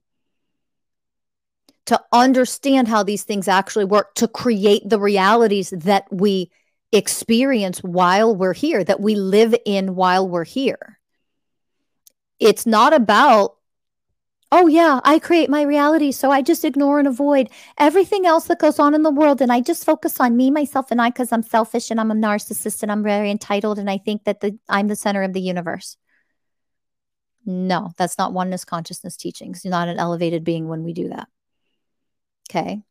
to 1.85 2.01
understand 2.11 2.87
how 2.87 3.03
these 3.03 3.23
things 3.23 3.47
actually 3.47 3.85
work 3.85 4.13
to 4.15 4.27
create 4.27 4.87
the 4.87 4.99
realities 4.99 5.71
that 5.71 6.05
we 6.11 6.49
experience 6.91 7.79
while 7.79 8.35
we're 8.35 8.53
here, 8.53 8.83
that 8.83 8.99
we 8.99 9.15
live 9.15 9.55
in 9.65 9.95
while 9.95 10.27
we're 10.27 10.43
here. 10.43 10.99
It's 12.41 12.65
not 12.65 12.91
about, 12.91 13.57
oh, 14.51 14.67
yeah, 14.67 14.99
I 15.03 15.19
create 15.19 15.49
my 15.49 15.61
reality. 15.61 16.11
So 16.11 16.31
I 16.31 16.41
just 16.41 16.65
ignore 16.65 16.97
and 16.97 17.07
avoid 17.07 17.49
everything 17.77 18.25
else 18.25 18.47
that 18.47 18.59
goes 18.59 18.79
on 18.79 18.95
in 18.95 19.03
the 19.03 19.11
world. 19.11 19.41
And 19.41 19.51
I 19.51 19.61
just 19.61 19.85
focus 19.85 20.19
on 20.19 20.35
me, 20.35 20.49
myself, 20.49 20.89
and 20.89 20.99
I 20.99 21.11
because 21.11 21.31
I'm 21.31 21.43
selfish 21.43 21.91
and 21.91 21.99
I'm 22.01 22.09
a 22.09 22.15
narcissist 22.15 22.81
and 22.81 22.91
I'm 22.91 23.03
very 23.03 23.29
entitled. 23.29 23.77
And 23.77 23.89
I 23.89 23.99
think 23.99 24.23
that 24.23 24.41
the, 24.41 24.57
I'm 24.67 24.87
the 24.87 24.95
center 24.95 25.21
of 25.21 25.33
the 25.33 25.39
universe. 25.39 25.97
No, 27.45 27.91
that's 27.97 28.17
not 28.17 28.33
oneness 28.33 28.65
consciousness 28.65 29.15
teachings. 29.15 29.63
You're 29.63 29.71
not 29.71 29.87
an 29.87 29.99
elevated 29.99 30.43
being 30.43 30.67
when 30.67 30.83
we 30.83 30.93
do 30.93 31.09
that. 31.09 31.27
Okay. 32.49 32.81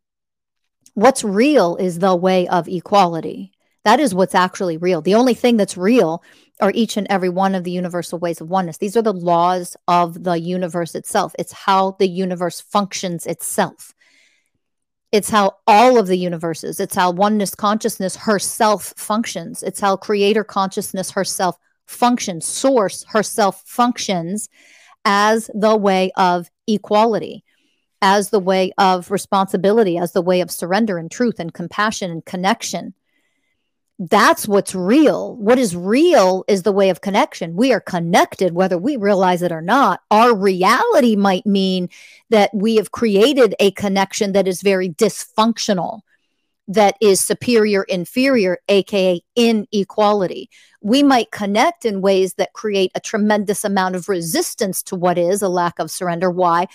What's 0.94 1.24
real 1.24 1.76
is 1.76 1.98
the 1.98 2.16
way 2.16 2.48
of 2.48 2.68
equality. 2.68 3.52
That 3.84 4.00
is 4.00 4.14
what's 4.14 4.34
actually 4.34 4.76
real. 4.76 5.02
The 5.02 5.14
only 5.14 5.34
thing 5.34 5.56
that's 5.56 5.76
real 5.76 6.22
are 6.60 6.72
each 6.74 6.96
and 6.96 7.06
every 7.10 7.28
one 7.28 7.54
of 7.54 7.64
the 7.64 7.70
universal 7.70 8.18
ways 8.18 8.40
of 8.40 8.50
oneness. 8.50 8.78
These 8.78 8.96
are 8.96 9.02
the 9.02 9.12
laws 9.12 9.76
of 9.88 10.24
the 10.24 10.38
universe 10.38 10.94
itself. 10.94 11.34
It's 11.38 11.52
how 11.52 11.96
the 11.98 12.08
universe 12.08 12.60
functions 12.60 13.26
itself. 13.26 13.94
It's 15.12 15.30
how 15.30 15.56
all 15.66 15.98
of 15.98 16.06
the 16.06 16.18
universes, 16.18 16.78
it's 16.78 16.94
how 16.94 17.10
oneness 17.10 17.54
consciousness 17.54 18.14
herself 18.14 18.94
functions. 18.96 19.62
It's 19.62 19.80
how 19.80 19.96
creator 19.96 20.44
consciousness 20.44 21.10
herself 21.10 21.56
functions, 21.86 22.46
source 22.46 23.04
herself 23.08 23.62
functions 23.66 24.48
as 25.04 25.50
the 25.52 25.76
way 25.76 26.12
of 26.16 26.48
equality 26.68 27.42
as 28.02 28.30
the 28.30 28.40
way 28.40 28.72
of 28.78 29.10
responsibility, 29.10 29.98
as 29.98 30.12
the 30.12 30.22
way 30.22 30.40
of 30.40 30.50
surrender 30.50 30.98
and 30.98 31.10
truth 31.10 31.38
and 31.38 31.52
compassion 31.52 32.10
and 32.10 32.24
connection. 32.24 32.94
That's 34.02 34.48
what's 34.48 34.74
real. 34.74 35.36
What 35.36 35.58
is 35.58 35.76
real 35.76 36.44
is 36.48 36.62
the 36.62 36.72
way 36.72 36.88
of 36.88 37.02
connection. 37.02 37.54
We 37.54 37.72
are 37.72 37.80
connected, 37.80 38.54
whether 38.54 38.78
we 38.78 38.96
realize 38.96 39.42
it 39.42 39.52
or 39.52 39.60
not. 39.60 40.00
Our 40.10 40.34
reality 40.34 41.16
might 41.16 41.44
mean 41.44 41.90
that 42.30 42.50
we 42.54 42.76
have 42.76 42.92
created 42.92 43.54
a 43.60 43.72
connection 43.72 44.32
that 44.32 44.48
is 44.48 44.62
very 44.62 44.88
dysfunctional, 44.88 46.00
that 46.66 46.96
is 47.02 47.20
superior, 47.20 47.82
inferior, 47.82 48.58
AKA 48.68 49.20
inequality. 49.36 50.48
We 50.80 51.02
might 51.02 51.30
connect 51.30 51.84
in 51.84 52.00
ways 52.00 52.34
that 52.34 52.54
create 52.54 52.92
a 52.94 53.00
tremendous 53.00 53.64
amount 53.64 53.96
of 53.96 54.08
resistance 54.08 54.82
to 54.84 54.96
what 54.96 55.18
is 55.18 55.42
a 55.42 55.48
lack 55.50 55.78
of 55.78 55.90
surrender. 55.90 56.30
Why? 56.30 56.68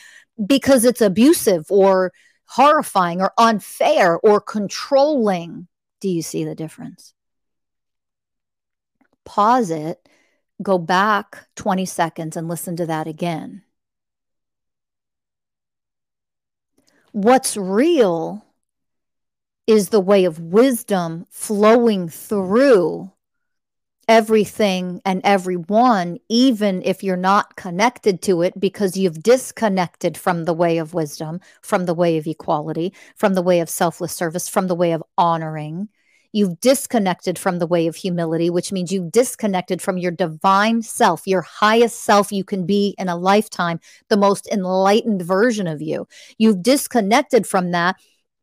because 0.43 0.85
it's 0.85 1.01
abusive 1.01 1.65
or 1.69 2.11
horrifying 2.45 3.21
or 3.21 3.33
unfair 3.37 4.17
or 4.19 4.41
controlling. 4.41 5.67
Do 6.05 6.11
you 6.11 6.21
see 6.21 6.43
the 6.43 6.53
difference? 6.53 7.15
Pause 9.23 9.71
it, 9.71 10.09
go 10.61 10.77
back 10.77 11.47
20 11.55 11.83
seconds 11.87 12.37
and 12.37 12.47
listen 12.47 12.75
to 12.75 12.85
that 12.85 13.07
again. 13.07 13.63
What's 17.11 17.57
real 17.57 18.45
is 19.65 19.89
the 19.89 19.99
way 19.99 20.25
of 20.25 20.39
wisdom 20.39 21.25
flowing 21.31 22.07
through 22.07 23.11
everything 24.07 25.01
and 25.05 25.21
everyone, 25.23 26.17
even 26.29 26.81
if 26.83 27.03
you're 27.03 27.17
not 27.17 27.55
connected 27.55 28.21
to 28.23 28.41
it 28.41 28.59
because 28.59 28.97
you've 28.97 29.23
disconnected 29.23 30.17
from 30.17 30.45
the 30.45 30.53
way 30.53 30.77
of 30.77 30.93
wisdom, 30.93 31.39
from 31.61 31.85
the 31.85 31.93
way 31.93 32.17
of 32.17 32.27
equality, 32.27 32.93
from 33.15 33.33
the 33.33 33.41
way 33.41 33.59
of 33.59 33.69
selfless 33.69 34.13
service, 34.13 34.47
from 34.47 34.67
the 34.67 34.75
way 34.75 34.91
of 34.91 35.03
honoring. 35.17 35.89
You've 36.31 36.59
disconnected 36.59 37.39
from 37.39 37.59
the 37.59 37.67
way 37.67 37.87
of 37.87 37.95
humility, 37.95 38.49
which 38.49 38.73
means 38.73 38.91
you've 38.91 39.13
disconnected 39.13 39.81
from 39.81 39.97
your 39.97 40.11
divine 40.11 40.81
self, 40.81 41.25
your 41.25 41.41
highest 41.41 42.03
self 42.03 42.29
you 42.29 42.43
can 42.43 42.65
be 42.65 42.93
in 42.97 43.07
a 43.07 43.15
lifetime, 43.15 43.79
the 44.09 44.17
most 44.17 44.45
enlightened 44.51 45.21
version 45.21 45.65
of 45.65 45.81
you. 45.81 46.09
You've 46.37 46.61
disconnected 46.61 47.47
from 47.47 47.71
that 47.71 47.95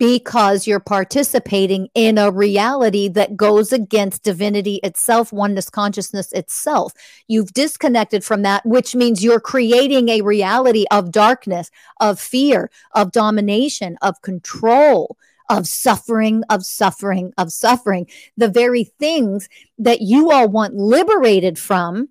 because 0.02 0.66
you're 0.66 0.80
participating 0.80 1.88
in 1.94 2.18
a 2.18 2.28
reality 2.28 3.06
that 3.06 3.36
goes 3.36 3.72
against 3.72 4.24
divinity 4.24 4.80
itself, 4.82 5.32
oneness 5.32 5.70
consciousness 5.70 6.32
itself. 6.32 6.92
You've 7.28 7.52
disconnected 7.52 8.24
from 8.24 8.42
that, 8.42 8.66
which 8.66 8.96
means 8.96 9.22
you're 9.22 9.38
creating 9.38 10.08
a 10.08 10.22
reality 10.22 10.86
of 10.90 11.12
darkness, 11.12 11.70
of 12.00 12.18
fear, 12.18 12.68
of 12.96 13.12
domination, 13.12 13.96
of 14.02 14.20
control. 14.22 15.16
Of 15.50 15.66
suffering, 15.66 16.44
of 16.48 16.64
suffering, 16.64 17.34
of 17.36 17.52
suffering. 17.52 18.06
The 18.38 18.48
very 18.48 18.84
things 18.84 19.50
that 19.76 20.00
you 20.00 20.30
all 20.30 20.48
want 20.48 20.76
liberated 20.76 21.58
from 21.58 22.08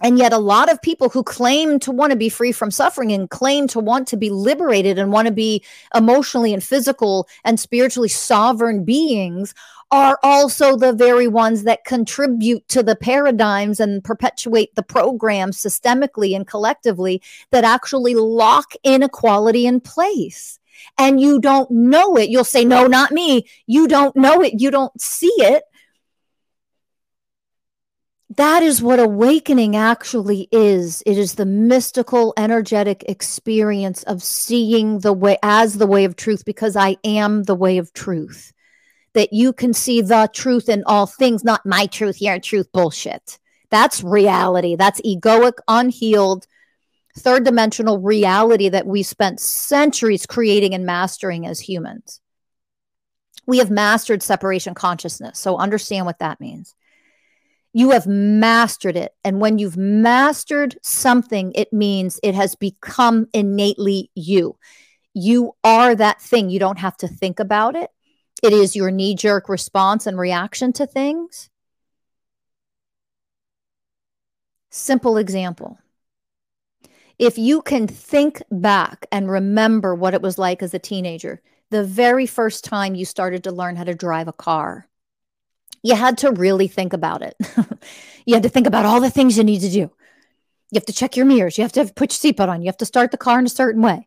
and 0.00 0.16
yet, 0.16 0.32
a 0.32 0.38
lot 0.38 0.70
of 0.70 0.80
people 0.80 1.08
who 1.08 1.24
claim 1.24 1.80
to 1.80 1.90
want 1.90 2.12
to 2.12 2.16
be 2.16 2.28
free 2.28 2.52
from 2.52 2.70
suffering 2.70 3.10
and 3.12 3.28
claim 3.28 3.66
to 3.68 3.80
want 3.80 4.06
to 4.08 4.16
be 4.16 4.30
liberated 4.30 4.96
and 4.98 5.10
want 5.10 5.26
to 5.26 5.34
be 5.34 5.64
emotionally 5.94 6.54
and 6.54 6.62
physical 6.62 7.28
and 7.44 7.58
spiritually 7.58 8.08
sovereign 8.08 8.84
beings 8.84 9.54
are 9.90 10.18
also 10.22 10.76
the 10.76 10.92
very 10.92 11.26
ones 11.26 11.64
that 11.64 11.84
contribute 11.84 12.66
to 12.68 12.82
the 12.82 12.94
paradigms 12.94 13.80
and 13.80 14.04
perpetuate 14.04 14.74
the 14.74 14.82
programs 14.82 15.56
systemically 15.56 16.36
and 16.36 16.46
collectively 16.46 17.20
that 17.50 17.64
actually 17.64 18.14
lock 18.14 18.74
inequality 18.84 19.66
in 19.66 19.80
place. 19.80 20.60
And 20.96 21.20
you 21.20 21.40
don't 21.40 21.70
know 21.72 22.16
it. 22.16 22.28
You'll 22.28 22.44
say, 22.44 22.64
No, 22.64 22.86
not 22.86 23.10
me. 23.10 23.48
You 23.66 23.88
don't 23.88 24.14
know 24.14 24.42
it. 24.42 24.60
You 24.60 24.70
don't 24.70 25.00
see 25.00 25.32
it 25.38 25.64
that 28.36 28.62
is 28.62 28.82
what 28.82 28.98
awakening 28.98 29.74
actually 29.74 30.48
is. 30.52 31.02
It 31.06 31.16
is 31.16 31.34
the 31.34 31.46
mystical, 31.46 32.34
energetic 32.36 33.04
experience 33.08 34.02
of 34.02 34.22
seeing 34.22 34.98
the 34.98 35.14
way 35.14 35.38
as 35.42 35.78
the 35.78 35.86
way 35.86 36.04
of 36.04 36.16
truth 36.16 36.44
because 36.44 36.76
I 36.76 36.96
am 37.04 37.44
the 37.44 37.54
way 37.54 37.78
of 37.78 37.92
truth. 37.94 38.52
That 39.14 39.32
you 39.32 39.54
can 39.54 39.72
see 39.72 40.02
the 40.02 40.28
truth 40.32 40.68
in 40.68 40.84
all 40.84 41.06
things, 41.06 41.42
not 41.42 41.64
my 41.64 41.86
truth, 41.86 42.20
your 42.20 42.38
truth 42.38 42.70
bullshit. 42.70 43.38
That's 43.70 44.04
reality. 44.04 44.76
That's 44.76 45.00
egoic, 45.00 45.54
unhealed, 45.66 46.46
third 47.16 47.44
dimensional 47.44 47.98
reality 47.98 48.68
that 48.68 48.86
we 48.86 49.02
spent 49.02 49.40
centuries 49.40 50.26
creating 50.26 50.74
and 50.74 50.84
mastering 50.84 51.46
as 51.46 51.60
humans. 51.60 52.20
We 53.46 53.58
have 53.58 53.70
mastered 53.70 54.22
separation 54.22 54.74
consciousness. 54.74 55.38
So 55.38 55.56
understand 55.56 56.04
what 56.04 56.18
that 56.18 56.40
means 56.40 56.74
you 57.72 57.90
have 57.90 58.06
mastered 58.06 58.96
it. 58.96 59.12
And 59.24 59.40
when 59.40 59.58
you've 59.58 59.76
mastered 59.76 60.76
something, 60.82 61.52
it 61.54 61.72
means 61.72 62.18
it 62.22 62.34
has 62.34 62.54
become 62.54 63.26
innately 63.32 64.10
you. 64.14 64.56
You 65.14 65.52
are 65.64 65.94
that 65.94 66.20
thing. 66.20 66.50
You 66.50 66.58
don't 66.58 66.78
have 66.78 66.96
to 66.98 67.08
think 67.08 67.40
about 67.40 67.76
it. 67.76 67.90
It 68.42 68.52
is 68.52 68.76
your 68.76 68.90
knee 68.90 69.14
jerk 69.14 69.48
response 69.48 70.06
and 70.06 70.18
reaction 70.18 70.72
to 70.74 70.86
things. 70.86 71.50
Simple 74.70 75.16
example. 75.16 75.78
If 77.18 77.36
you 77.36 77.62
can 77.62 77.88
think 77.88 78.42
back 78.50 79.06
and 79.10 79.30
remember 79.30 79.94
what 79.94 80.14
it 80.14 80.22
was 80.22 80.38
like 80.38 80.62
as 80.62 80.72
a 80.72 80.78
teenager, 80.78 81.42
the 81.70 81.84
very 81.84 82.26
first 82.26 82.64
time 82.64 82.94
you 82.94 83.04
started 83.04 83.44
to 83.44 83.50
learn 83.50 83.76
how 83.76 83.84
to 83.84 83.94
drive 83.94 84.28
a 84.28 84.32
car, 84.32 84.87
you 85.82 85.94
had 85.94 86.18
to 86.18 86.30
really 86.32 86.68
think 86.68 86.92
about 86.92 87.22
it. 87.22 87.36
you 88.26 88.34
had 88.34 88.42
to 88.42 88.48
think 88.48 88.66
about 88.66 88.84
all 88.84 89.00
the 89.00 89.10
things 89.10 89.36
you 89.36 89.44
need 89.44 89.60
to 89.60 89.70
do. 89.70 89.90
You 90.70 90.74
have 90.74 90.86
to 90.86 90.92
check 90.92 91.16
your 91.16 91.26
mirrors. 91.26 91.56
You 91.56 91.62
have 91.62 91.72
to 91.72 91.86
put 91.86 92.12
your 92.12 92.32
seatbelt 92.32 92.48
on. 92.48 92.62
You 92.62 92.66
have 92.66 92.76
to 92.78 92.86
start 92.86 93.10
the 93.10 93.16
car 93.16 93.38
in 93.38 93.46
a 93.46 93.50
certain 93.50 93.82
way. 93.82 94.06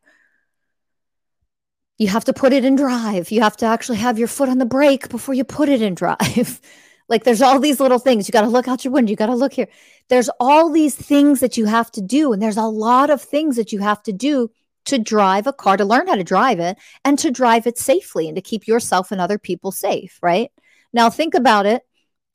You 1.98 2.08
have 2.08 2.26
to 2.26 2.34
put 2.34 2.54
it 2.54 2.66
in 2.66 2.76
drive. 2.76 3.32
You 3.32 3.42
have 3.42 3.58
to 3.58 3.66
actually 3.66 3.98
have 3.98 4.20
your 4.20 4.28
foot 4.28 4.50
on 4.50 4.58
the 4.58 4.66
brake 4.66 5.10
before 5.10 5.36
you 5.36 5.44
put 5.44 5.70
it 5.70 5.82
in 5.82 5.96
drive. 5.96 6.62
like 7.10 7.24
there's 7.24 7.42
all 7.42 7.60
these 7.60 7.80
little 7.80 8.00
things. 8.00 8.28
You 8.28 8.32
got 8.32 8.42
to 8.42 8.48
look 8.48 8.68
out 8.68 8.84
your 8.84 8.94
window. 8.94 9.12
You 9.12 9.16
got 9.16 9.28
to 9.28 9.36
look 9.36 9.54
here. 9.54 9.68
There's 10.10 10.30
all 10.40 10.70
these 10.70 10.96
things 10.96 11.40
that 11.40 11.58
you 11.58 11.66
have 11.66 11.92
to 11.92 12.02
do. 12.02 12.34
And 12.34 12.42
there's 12.42 12.58
a 12.58 12.64
lot 12.64 13.10
of 13.10 13.22
things 13.22 13.56
that 13.56 13.72
you 13.72 13.80
have 13.80 14.02
to 14.04 14.12
do 14.12 14.52
to 14.86 14.98
drive 14.98 15.48
a 15.48 15.54
car, 15.54 15.78
to 15.78 15.86
learn 15.86 16.08
how 16.08 16.16
to 16.16 16.24
drive 16.24 16.60
it 16.60 16.78
and 17.06 17.18
to 17.20 17.32
drive 17.32 17.68
it 17.68 17.78
safely 17.78 18.28
and 18.28 18.36
to 18.36 18.42
keep 18.42 18.68
yourself 18.68 19.12
and 19.12 19.22
other 19.22 19.38
people 19.38 19.72
safe, 19.72 20.18
right? 20.22 20.52
Now, 20.94 21.10
think 21.10 21.34
about 21.34 21.66
it 21.66 21.84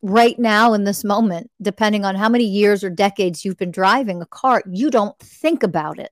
right 0.03 0.39
now 0.39 0.73
in 0.73 0.85
this 0.85 1.05
moment, 1.05 1.51
depending 1.61 2.05
on 2.05 2.15
how 2.15 2.29
many 2.29 2.45
years 2.45 2.85
or 2.85 2.91
decades 2.91 3.45
you've 3.45 3.57
been 3.57 3.71
driving 3.71 4.23
a 4.23 4.27
car, 4.27 4.63
you 4.67 4.91
don't 4.91 5.19
think 5.19 5.63
about 5.63 5.99
it. 5.99 6.11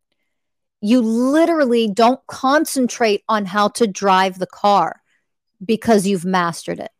You 0.80 1.00
literally 1.00 1.88
don't 1.88 2.20
concentrate 2.26 3.22
on 3.28 3.46
how 3.46 3.68
to 3.68 3.86
drive 3.86 4.38
the 4.38 4.46
car 4.46 5.00
because 5.64 6.06
you've 6.06 6.24
mastered 6.24 6.80
it. 6.80 6.90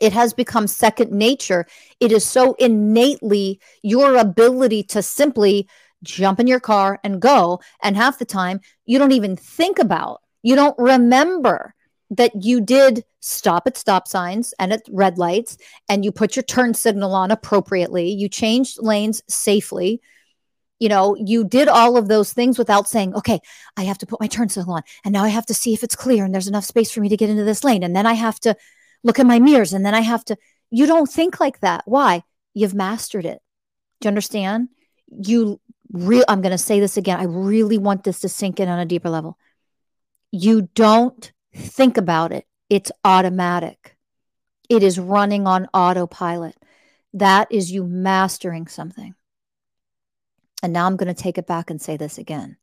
It 0.00 0.12
has 0.12 0.32
become 0.34 0.66
second 0.66 1.12
nature. 1.12 1.66
It 2.00 2.12
is 2.12 2.24
so 2.24 2.54
innately 2.54 3.60
your 3.82 4.16
ability 4.16 4.82
to 4.84 5.02
simply 5.02 5.68
jump 6.02 6.40
in 6.40 6.46
your 6.46 6.60
car 6.60 6.98
and 7.04 7.20
go. 7.20 7.60
And 7.82 7.96
half 7.96 8.18
the 8.18 8.24
time, 8.24 8.60
you 8.84 8.98
don't 8.98 9.12
even 9.12 9.36
think 9.36 9.78
about, 9.78 10.20
you 10.42 10.54
don't 10.54 10.78
remember 10.78 11.74
that 12.10 12.44
you 12.44 12.60
did 12.60 13.04
stop 13.20 13.66
at 13.66 13.76
stop 13.76 14.06
signs 14.06 14.54
and 14.58 14.72
at 14.72 14.82
red 14.90 15.18
lights 15.18 15.58
and 15.88 16.04
you 16.04 16.12
put 16.12 16.36
your 16.36 16.42
turn 16.44 16.74
signal 16.74 17.14
on 17.14 17.30
appropriately. 17.30 18.10
You 18.10 18.28
changed 18.28 18.80
lanes 18.80 19.22
safely. 19.28 20.00
You 20.78 20.90
know 20.90 21.16
you 21.18 21.44
did 21.44 21.68
all 21.68 21.96
of 21.96 22.08
those 22.08 22.34
things 22.34 22.58
without 22.58 22.86
saying 22.86 23.14
okay 23.14 23.40
i 23.78 23.84
have 23.84 23.96
to 23.96 24.04
put 24.04 24.20
my 24.20 24.26
turn 24.26 24.50
signal 24.50 24.74
on 24.76 24.82
and 25.06 25.12
now 25.14 25.24
i 25.24 25.28
have 25.28 25.46
to 25.46 25.54
see 25.54 25.72
if 25.72 25.82
it's 25.82 25.96
clear 25.96 26.22
and 26.22 26.34
there's 26.34 26.48
enough 26.48 26.66
space 26.66 26.90
for 26.90 27.00
me 27.00 27.08
to 27.08 27.16
get 27.16 27.30
into 27.30 27.44
this 27.44 27.64
lane 27.64 27.82
and 27.82 27.96
then 27.96 28.04
i 28.04 28.12
have 28.12 28.38
to 28.40 28.54
look 29.02 29.18
at 29.18 29.24
my 29.24 29.38
mirrors 29.38 29.72
and 29.72 29.86
then 29.86 29.94
i 29.94 30.02
have 30.02 30.22
to 30.22 30.36
you 30.70 30.86
don't 30.86 31.10
think 31.10 31.40
like 31.40 31.60
that. 31.60 31.82
Why? 31.86 32.22
You've 32.54 32.74
mastered 32.74 33.26
it. 33.26 33.40
Do 34.00 34.06
you 34.06 34.10
understand? 34.10 34.68
You 35.08 35.60
real 35.92 36.24
i'm 36.28 36.40
going 36.40 36.50
to 36.50 36.58
say 36.58 36.80
this 36.80 36.96
again 36.96 37.20
i 37.20 37.22
really 37.22 37.78
want 37.78 38.02
this 38.02 38.18
to 38.18 38.28
sink 38.28 38.58
in 38.58 38.68
on 38.68 38.80
a 38.80 38.84
deeper 38.84 39.08
level. 39.08 39.38
You 40.32 40.68
don't 40.74 41.32
Think 41.56 41.96
about 41.96 42.32
it. 42.32 42.46
It's 42.68 42.92
automatic. 43.04 43.96
It 44.68 44.82
is 44.82 44.98
running 44.98 45.46
on 45.46 45.68
autopilot. 45.72 46.56
That 47.14 47.48
is 47.50 47.70
you 47.70 47.84
mastering 47.84 48.66
something. 48.66 49.14
And 50.62 50.72
now 50.72 50.86
I'm 50.86 50.96
going 50.96 51.14
to 51.14 51.22
take 51.22 51.38
it 51.38 51.46
back 51.46 51.70
and 51.70 51.80
say 51.80 51.96
this 51.96 52.18
again. 52.18 52.56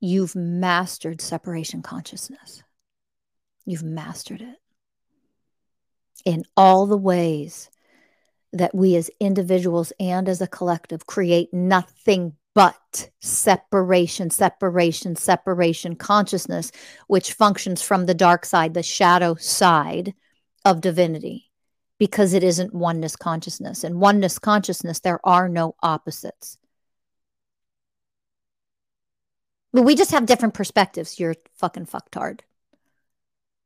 You've 0.00 0.36
mastered 0.36 1.20
separation 1.20 1.82
consciousness. 1.82 2.62
You've 3.64 3.82
mastered 3.82 4.40
it 4.40 4.56
in 6.24 6.44
all 6.56 6.86
the 6.86 6.96
ways 6.96 7.70
that 8.52 8.74
we 8.74 8.96
as 8.96 9.10
individuals 9.20 9.92
and 10.00 10.28
as 10.28 10.40
a 10.40 10.46
collective 10.46 11.06
create 11.06 11.52
nothing 11.52 12.32
but 12.54 13.10
separation, 13.20 14.30
separation, 14.30 15.16
separation 15.16 15.96
consciousness, 15.96 16.72
which 17.06 17.32
functions 17.32 17.82
from 17.82 18.06
the 18.06 18.14
dark 18.14 18.44
side, 18.44 18.74
the 18.74 18.82
shadow 18.82 19.34
side 19.34 20.14
of 20.64 20.80
divinity, 20.80 21.50
because 21.98 22.32
it 22.32 22.42
isn't 22.42 22.74
oneness 22.74 23.16
consciousness. 23.16 23.84
In 23.84 24.00
oneness 24.00 24.38
consciousness, 24.38 25.00
there 25.00 25.20
are 25.24 25.48
no 25.48 25.74
opposites. 25.82 26.58
But 29.72 29.82
we 29.82 29.94
just 29.94 30.10
have 30.10 30.26
different 30.26 30.54
perspectives. 30.54 31.20
You're 31.20 31.36
fucking 31.54 31.86
fucktard 31.86 32.40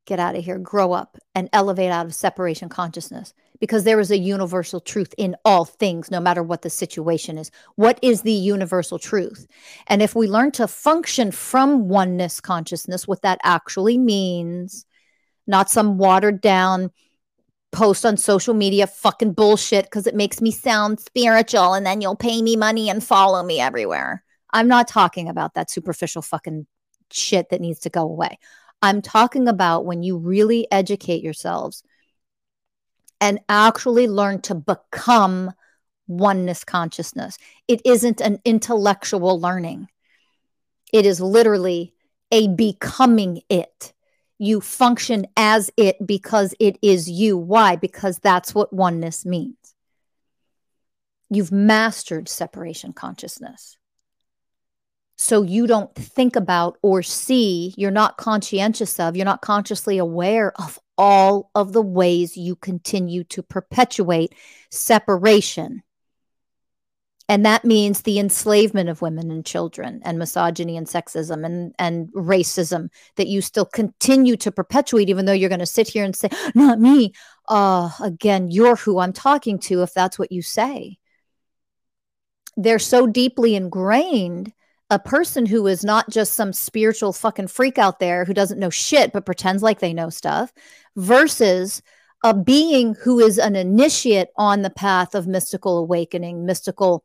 get 0.07 0.21
out 0.21 0.37
of 0.37 0.45
here, 0.45 0.59
grow 0.59 0.93
up, 0.93 1.19
and 1.35 1.49
elevate 1.53 1.91
out 1.91 2.07
of 2.07 2.15
separation 2.15 2.69
consciousness 2.69 3.35
because 3.63 3.85
there 3.85 4.01
is 4.01 4.11
a 4.11 4.19
universal 4.19 4.81
truth 4.81 5.15
in 5.19 5.37
all 5.45 5.65
things, 5.65 6.11
no 6.11 6.19
matter 6.19 6.43
what 6.43 6.63
the 6.63 6.69
situation 6.69 7.39
is. 7.39 7.49
What 7.77 7.97
is 8.03 8.23
the 8.23 8.33
universal 8.33 8.99
truth? 8.99 9.47
And 9.87 10.03
if 10.03 10.17
we 10.17 10.27
learn 10.27 10.51
to 10.53 10.67
function 10.67 11.31
from 11.31 11.89
oneness 11.89 12.41
consciousness, 12.41 13.07
what 13.07 13.23
that 13.23 13.39
actually 13.45 13.99
means, 13.99 14.85
not 15.47 15.71
some 15.71 15.97
watered 15.97 16.41
down 16.41 16.91
post 17.71 18.05
on 18.05 18.17
social 18.17 18.53
media 18.53 18.89
fucking 18.89 19.33
bullshit 19.33 19.85
because 19.85 20.09
it 20.09 20.17
makes 20.17 20.41
me 20.41 20.51
sound 20.51 20.99
spiritual 20.99 21.75
and 21.75 21.87
then 21.87 22.01
you'll 22.01 22.17
pay 22.17 22.43
me 22.43 22.57
money 22.57 22.91
and 22.91 23.05
follow 23.05 23.45
me 23.45 23.61
everywhere. 23.61 24.25
I'm 24.53 24.67
not 24.67 24.89
talking 24.89 25.29
about 25.29 25.55
that 25.55 25.71
superficial 25.71 26.23
fucking 26.23 26.67
shit 27.13 27.51
that 27.51 27.61
needs 27.61 27.79
to 27.79 27.91
go 27.91 28.03
away. 28.03 28.41
I'm 28.83 29.03
talking 29.03 29.47
about 29.47 29.87
when 29.87 30.03
you 30.03 30.19
really 30.19 30.67
educate 30.73 31.23
yourselves 31.23 31.85
and 33.23 33.39
actually 33.49 34.09
learn 34.09 34.41
to 34.43 34.55
become 34.55 35.53
oneness 36.09 36.65
consciousness. 36.65 37.39
It 37.69 37.81
isn't 37.85 38.21
an 38.21 38.41
intellectual 38.45 39.41
learning, 39.41 39.89
it 40.93 41.07
is 41.07 41.21
literally 41.21 41.95
a 42.31 42.49
becoming 42.49 43.41
it. 43.49 43.93
You 44.39 44.61
function 44.61 45.29
as 45.37 45.71
it 45.77 46.05
because 46.05 46.53
it 46.59 46.77
is 46.83 47.09
you. 47.09 47.37
Why? 47.37 47.77
Because 47.77 48.19
that's 48.19 48.55
what 48.55 48.73
oneness 48.73 49.25
means. 49.25 49.57
You've 51.31 51.53
mastered 51.53 52.29
separation 52.29 52.93
consciousness. 52.93 53.79
So 55.17 55.43
you 55.43 55.69
don't 55.69 55.95
think 55.95 56.35
about 56.35 56.79
or 56.83 57.03
see, 57.03 57.73
you're 57.77 57.93
not 57.93 58.17
conscientious 58.17 58.99
of, 58.99 59.15
you're 59.15 59.25
not 59.25 59.43
consciously 59.43 59.99
aware 59.99 60.53
of 60.61 60.81
all 61.03 61.51
of 61.57 61.73
the 61.73 61.83
ways 61.83 62.37
you 62.37 62.55
continue 62.55 63.25
to 63.25 63.43
perpetuate 63.43 64.33
separation. 64.71 65.83
And 67.29 67.45
that 67.45 67.65
means 67.65 68.03
the 68.03 68.21
enslavement 68.21 68.89
of 68.89 69.03
women 69.03 69.33
and 69.33 69.45
children 69.45 70.01
and 70.05 70.17
misogyny 70.17 70.77
and 70.77 70.87
sexism 70.87 71.45
and, 71.45 71.75
and 71.77 72.07
racism 72.13 72.89
that 73.17 73.27
you 73.27 73.41
still 73.41 73.65
continue 73.65 74.37
to 74.37 74.53
perpetuate, 74.53 75.09
even 75.09 75.25
though 75.25 75.33
you're 75.33 75.49
going 75.49 75.59
to 75.59 75.67
sit 75.67 75.89
here 75.89 76.05
and 76.05 76.15
say, 76.15 76.29
not 76.55 76.79
me. 76.79 77.13
Uh, 77.49 77.91
again, 78.01 78.53
you're 78.53 78.77
who 78.77 79.01
I'm 79.01 79.13
talking 79.13 79.59
to 79.61 79.83
if 79.83 79.93
that's 79.93 80.21
what 80.21 80.31
you 80.31 80.41
say. 80.41 80.99
They're 82.57 82.79
so 82.79 83.09
deeply 83.09 83.57
ingrained 83.57 84.53
a 84.93 84.99
person 84.99 85.47
who 85.47 85.67
is 85.67 85.83
not 85.83 86.11
just 86.11 86.35
some 86.35 86.53
spiritual 86.53 87.15
fucking 87.15 87.49
freak 87.49 87.79
out 87.79 87.99
there 87.99 88.27
who 88.27 88.35
doesn't 88.35 88.59
know 88.59 88.69
shit 88.69 89.11
but 89.11 89.25
pretends 89.25 89.63
like 89.63 89.81
they 89.81 89.95
know 89.95 90.11
stuff 90.11 90.53
versus 90.97 91.81
a 92.23 92.35
being 92.35 92.95
who 93.03 93.19
is 93.19 93.39
an 93.39 93.57
initiate 93.57 94.29
on 94.37 94.61
the 94.61 94.69
path 94.69 95.15
of 95.15 95.27
mystical 95.27 95.79
awakening, 95.79 96.45
mystical 96.45 97.05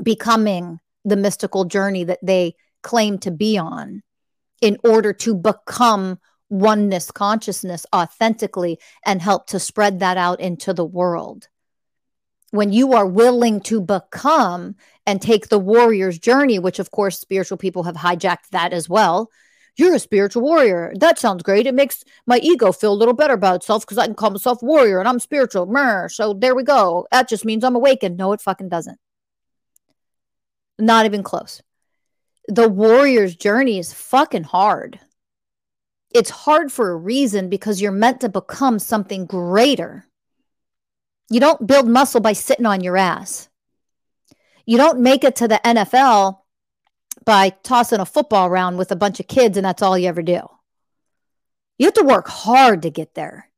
becoming 0.00 0.78
the 1.04 1.16
mystical 1.16 1.64
journey 1.64 2.04
that 2.04 2.20
they 2.22 2.54
claim 2.82 3.18
to 3.18 3.32
be 3.32 3.58
on 3.58 4.04
in 4.62 4.78
order 4.84 5.12
to 5.12 5.34
become 5.34 6.16
oneness 6.48 7.10
consciousness 7.10 7.86
authentically 7.92 8.78
and 9.04 9.20
help 9.20 9.48
to 9.48 9.58
spread 9.58 9.98
that 9.98 10.16
out 10.16 10.38
into 10.38 10.72
the 10.72 10.84
world. 10.84 11.48
When 12.52 12.72
you 12.72 12.92
are 12.92 13.06
willing 13.06 13.60
to 13.62 13.80
become 13.80 14.76
and 15.10 15.20
take 15.20 15.48
the 15.48 15.58
warrior's 15.58 16.18
journey, 16.18 16.60
which 16.60 16.78
of 16.78 16.92
course 16.92 17.18
spiritual 17.18 17.58
people 17.58 17.82
have 17.82 17.96
hijacked 17.96 18.50
that 18.52 18.72
as 18.72 18.88
well. 18.88 19.28
You're 19.76 19.96
a 19.96 19.98
spiritual 19.98 20.42
warrior. 20.42 20.92
That 20.96 21.18
sounds 21.18 21.42
great. 21.42 21.66
It 21.66 21.74
makes 21.74 22.04
my 22.26 22.38
ego 22.38 22.70
feel 22.70 22.92
a 22.92 23.00
little 23.00 23.14
better 23.14 23.34
about 23.34 23.56
itself 23.56 23.84
because 23.84 23.98
I 23.98 24.06
can 24.06 24.14
call 24.14 24.30
myself 24.30 24.62
warrior 24.62 25.00
and 25.00 25.08
I'm 25.08 25.18
spiritual. 25.18 25.66
Mer, 25.66 26.08
So 26.08 26.32
there 26.32 26.54
we 26.54 26.62
go. 26.62 27.08
That 27.10 27.28
just 27.28 27.44
means 27.44 27.64
I'm 27.64 27.74
awakened. 27.74 28.16
No, 28.16 28.32
it 28.32 28.40
fucking 28.40 28.68
doesn't. 28.68 28.98
Not 30.78 31.06
even 31.06 31.22
close. 31.24 31.60
The 32.46 32.68
warrior's 32.68 33.34
journey 33.34 33.78
is 33.78 33.92
fucking 33.92 34.44
hard. 34.44 35.00
It's 36.14 36.30
hard 36.30 36.70
for 36.70 36.90
a 36.90 36.96
reason 36.96 37.48
because 37.48 37.80
you're 37.80 37.92
meant 37.92 38.20
to 38.20 38.28
become 38.28 38.78
something 38.78 39.26
greater 39.26 40.06
you 41.30 41.38
don't 41.38 41.64
build 41.64 41.88
muscle 41.88 42.20
by 42.20 42.32
sitting 42.32 42.66
on 42.66 42.82
your 42.82 42.96
ass. 42.96 43.49
You 44.70 44.76
don't 44.76 45.00
make 45.00 45.24
it 45.24 45.34
to 45.34 45.48
the 45.48 45.60
NFL 45.64 46.42
by 47.24 47.48
tossing 47.64 47.98
a 47.98 48.06
football 48.06 48.46
around 48.46 48.76
with 48.76 48.92
a 48.92 48.96
bunch 48.96 49.18
of 49.18 49.26
kids 49.26 49.56
and 49.56 49.64
that's 49.64 49.82
all 49.82 49.98
you 49.98 50.06
ever 50.06 50.22
do. 50.22 50.42
You 51.76 51.86
have 51.86 51.94
to 51.94 52.04
work 52.04 52.28
hard 52.28 52.82
to 52.82 52.90
get 52.90 53.16
there. 53.16 53.50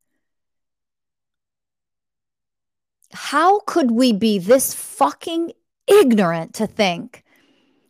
How 3.12 3.60
could 3.60 3.90
we 3.90 4.14
be 4.14 4.38
this 4.38 4.72
fucking 4.72 5.52
ignorant 5.86 6.54
to 6.54 6.66
think 6.66 7.24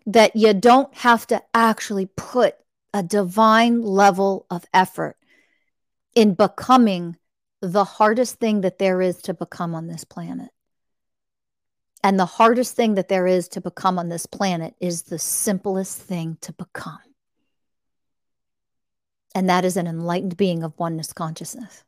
that 0.04 0.34
you 0.34 0.52
don't 0.52 0.92
have 0.96 1.24
to 1.28 1.40
actually 1.54 2.06
put 2.16 2.56
a 2.92 3.04
divine 3.04 3.82
level 3.82 4.46
of 4.50 4.64
effort 4.74 5.16
in 6.16 6.34
becoming 6.34 7.16
the 7.60 7.84
hardest 7.84 8.40
thing 8.40 8.62
that 8.62 8.78
there 8.78 9.00
is 9.00 9.18
to 9.18 9.32
become 9.32 9.76
on 9.76 9.86
this 9.86 10.02
planet. 10.02 10.50
And 12.04 12.18
the 12.18 12.26
hardest 12.26 12.74
thing 12.74 12.94
that 12.94 13.08
there 13.08 13.26
is 13.26 13.48
to 13.48 13.60
become 13.60 13.98
on 13.98 14.08
this 14.08 14.26
planet 14.26 14.74
is 14.80 15.02
the 15.02 15.18
simplest 15.18 16.00
thing 16.00 16.36
to 16.40 16.52
become. 16.52 16.98
And 19.34 19.48
that 19.48 19.64
is 19.64 19.76
an 19.76 19.86
enlightened 19.86 20.36
being 20.36 20.62
of 20.62 20.78
oneness 20.78 21.12
consciousness. 21.12 21.84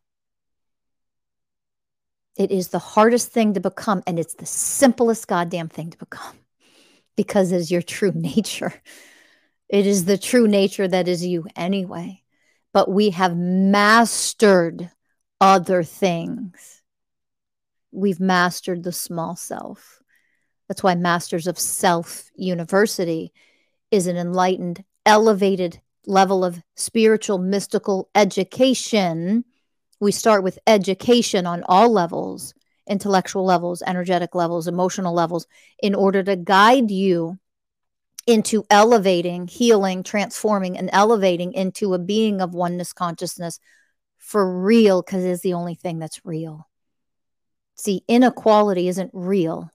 It 2.37 2.51
is 2.51 2.69
the 2.69 2.79
hardest 2.79 3.31
thing 3.31 3.55
to 3.55 3.61
become, 3.61 4.03
and 4.07 4.19
it's 4.19 4.35
the 4.35 4.47
simplest 4.47 5.29
goddamn 5.29 5.69
thing 5.69 5.91
to 5.91 5.99
become 5.99 6.37
because 7.17 7.53
it 7.53 7.57
is 7.57 7.71
your 7.71 7.83
true 7.83 8.13
nature. 8.15 8.83
It 9.69 9.87
is 9.87 10.05
the 10.05 10.19
true 10.19 10.47
nature 10.47 10.87
that 10.87 11.09
is 11.09 11.25
you 11.25 11.47
anyway. 11.57 12.23
But 12.73 12.91
we 12.91 13.11
have 13.11 13.37
mastered 13.37 14.91
other 15.41 15.85
things. 15.85 16.83
We've 17.93 18.19
mastered 18.19 18.83
the 18.83 18.93
small 18.93 19.37
self. 19.37 20.03
That's 20.69 20.83
why 20.83 20.95
Masters 20.95 21.47
of 21.47 21.59
Self 21.59 22.31
University 22.37 23.33
is 23.91 24.07
an 24.07 24.17
enlightened, 24.17 24.85
elevated 25.07 25.81
level 26.07 26.45
of 26.45 26.63
spiritual, 26.75 27.39
mystical 27.39 28.09
education. 28.15 29.45
We 30.01 30.13
start 30.13 30.43
with 30.43 30.59
education 30.67 31.47
on 31.47 31.65
all 31.69 31.91
levels 31.91 32.55
intellectual 32.87 33.47
levels, 33.47 33.83
energetic 33.87 34.35
levels, 34.35 34.69
emotional 34.69 35.15
levels 35.15 35.47
in 35.83 35.95
order 35.95 36.23
to 36.23 36.37
guide 36.37 36.91
you 36.91 37.39
into 38.27 38.65
elevating, 38.71 39.47
healing, 39.47 40.03
transforming, 40.03 40.79
and 40.79 40.91
elevating 40.93 41.53
into 41.53 41.95
a 41.95 41.99
being 41.99 42.41
of 42.41 42.55
oneness 42.55 42.93
consciousness 42.93 43.59
for 44.19 44.61
real 44.61 45.03
because 45.03 45.25
it's 45.25 45.43
the 45.43 45.55
only 45.55 45.75
thing 45.75 45.99
that's 45.99 46.25
real. 46.25 46.69
See, 47.75 48.03
inequality 48.09 48.89
isn't 48.89 49.11
real, 49.13 49.71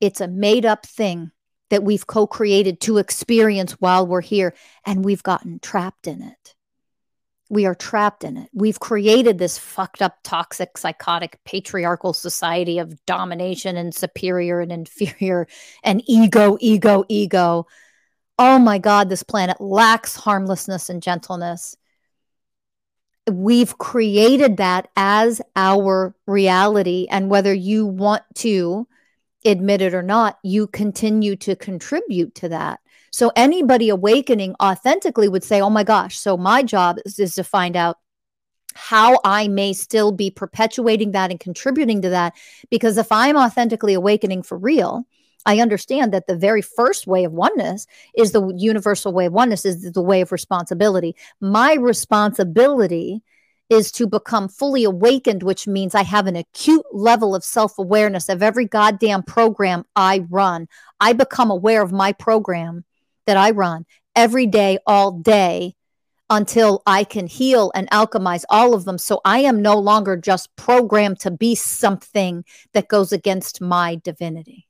it's 0.00 0.20
a 0.20 0.28
made 0.28 0.66
up 0.66 0.86
thing 0.86 1.30
that 1.70 1.82
we've 1.82 2.06
co 2.06 2.26
created 2.26 2.80
to 2.82 2.98
experience 2.98 3.72
while 3.72 4.06
we're 4.06 4.20
here, 4.20 4.54
and 4.84 5.04
we've 5.04 5.22
gotten 5.22 5.58
trapped 5.58 6.06
in 6.06 6.22
it. 6.22 6.54
We 7.48 7.66
are 7.66 7.74
trapped 7.74 8.24
in 8.24 8.36
it. 8.36 8.50
We've 8.52 8.80
created 8.80 9.38
this 9.38 9.56
fucked 9.56 10.02
up, 10.02 10.18
toxic, 10.24 10.76
psychotic, 10.76 11.38
patriarchal 11.44 12.12
society 12.12 12.78
of 12.78 13.04
domination 13.06 13.76
and 13.76 13.94
superior 13.94 14.60
and 14.60 14.72
inferior 14.72 15.46
and 15.82 16.02
ego, 16.06 16.56
ego, 16.60 17.04
ego. 17.08 17.66
Oh 18.38 18.58
my 18.58 18.78
God, 18.78 19.08
this 19.08 19.22
planet 19.22 19.60
lacks 19.60 20.16
harmlessness 20.16 20.88
and 20.88 21.02
gentleness 21.02 21.76
we've 23.30 23.76
created 23.78 24.58
that 24.58 24.88
as 24.96 25.42
our 25.56 26.14
reality. 26.26 27.06
And 27.10 27.30
whether 27.30 27.52
you 27.52 27.86
want 27.86 28.22
to 28.36 28.86
admit 29.44 29.80
it 29.80 29.94
or 29.94 30.02
not, 30.02 30.38
you 30.42 30.66
continue 30.66 31.36
to 31.36 31.54
contribute 31.56 32.34
to 32.36 32.48
that. 32.48 32.80
So 33.12 33.32
anybody 33.36 33.88
awakening 33.88 34.54
authentically 34.62 35.28
would 35.28 35.44
say, 35.44 35.60
oh 35.60 35.70
my 35.70 35.84
gosh, 35.84 36.18
so 36.18 36.36
my 36.36 36.62
job 36.62 36.98
is, 37.04 37.18
is 37.18 37.34
to 37.34 37.44
find 37.44 37.76
out 37.76 37.96
how 38.74 39.18
I 39.24 39.48
may 39.48 39.72
still 39.72 40.12
be 40.12 40.30
perpetuating 40.30 41.12
that 41.12 41.30
and 41.30 41.40
contributing 41.40 42.02
to 42.02 42.10
that. 42.10 42.34
Because 42.70 42.98
if 42.98 43.10
I'm 43.10 43.36
authentically 43.36 43.94
awakening 43.94 44.42
for 44.42 44.58
real, 44.58 45.06
I 45.46 45.60
understand 45.60 46.12
that 46.12 46.26
the 46.26 46.36
very 46.36 46.60
first 46.60 47.06
way 47.06 47.24
of 47.24 47.32
oneness 47.32 47.86
is 48.16 48.32
the 48.32 48.52
universal 48.56 49.12
way 49.12 49.26
of 49.26 49.32
oneness, 49.32 49.64
is 49.64 49.92
the 49.92 50.02
way 50.02 50.20
of 50.20 50.32
responsibility. 50.32 51.14
My 51.40 51.74
responsibility 51.74 53.22
is 53.68 53.90
to 53.92 54.06
become 54.06 54.48
fully 54.48 54.84
awakened, 54.84 55.42
which 55.42 55.66
means 55.66 55.94
I 55.94 56.04
have 56.04 56.26
an 56.26 56.36
acute 56.36 56.84
level 56.92 57.34
of 57.34 57.44
self 57.44 57.78
awareness 57.78 58.28
of 58.28 58.42
every 58.42 58.66
goddamn 58.66 59.22
program 59.22 59.84
I 59.94 60.24
run. 60.30 60.68
I 61.00 61.12
become 61.12 61.50
aware 61.50 61.82
of 61.82 61.92
my 61.92 62.12
program 62.12 62.84
that 63.26 63.36
I 63.36 63.50
run 63.50 63.84
every 64.14 64.46
day, 64.46 64.78
all 64.86 65.12
day, 65.12 65.74
until 66.30 66.82
I 66.86 67.04
can 67.04 67.26
heal 67.26 67.72
and 67.74 67.90
alchemize 67.90 68.44
all 68.48 68.74
of 68.74 68.84
them. 68.84 68.98
So 68.98 69.20
I 69.24 69.40
am 69.40 69.62
no 69.62 69.78
longer 69.78 70.16
just 70.16 70.54
programmed 70.56 71.20
to 71.20 71.30
be 71.30 71.54
something 71.54 72.44
that 72.72 72.88
goes 72.88 73.12
against 73.12 73.60
my 73.60 73.96
divinity. 73.96 74.66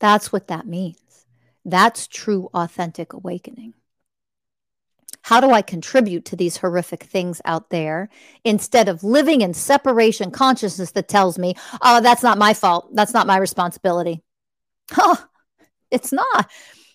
That's 0.00 0.32
what 0.32 0.48
that 0.48 0.66
means. 0.66 0.98
That's 1.64 2.08
true, 2.08 2.50
authentic 2.52 3.12
awakening. 3.12 3.74
How 5.22 5.40
do 5.40 5.50
I 5.50 5.62
contribute 5.62 6.24
to 6.26 6.36
these 6.36 6.56
horrific 6.56 7.04
things 7.04 7.40
out 7.44 7.70
there 7.70 8.08
instead 8.44 8.88
of 8.88 9.04
living 9.04 9.40
in 9.40 9.54
separation 9.54 10.30
consciousness 10.30 10.92
that 10.92 11.08
tells 11.08 11.38
me, 11.38 11.54
oh, 11.80 12.00
that's 12.00 12.22
not 12.22 12.38
my 12.38 12.54
fault. 12.54 12.88
That's 12.94 13.14
not 13.14 13.26
my 13.26 13.36
responsibility? 13.36 14.22
Huh, 14.90 15.16
it's 15.90 16.12
not. 16.12 16.50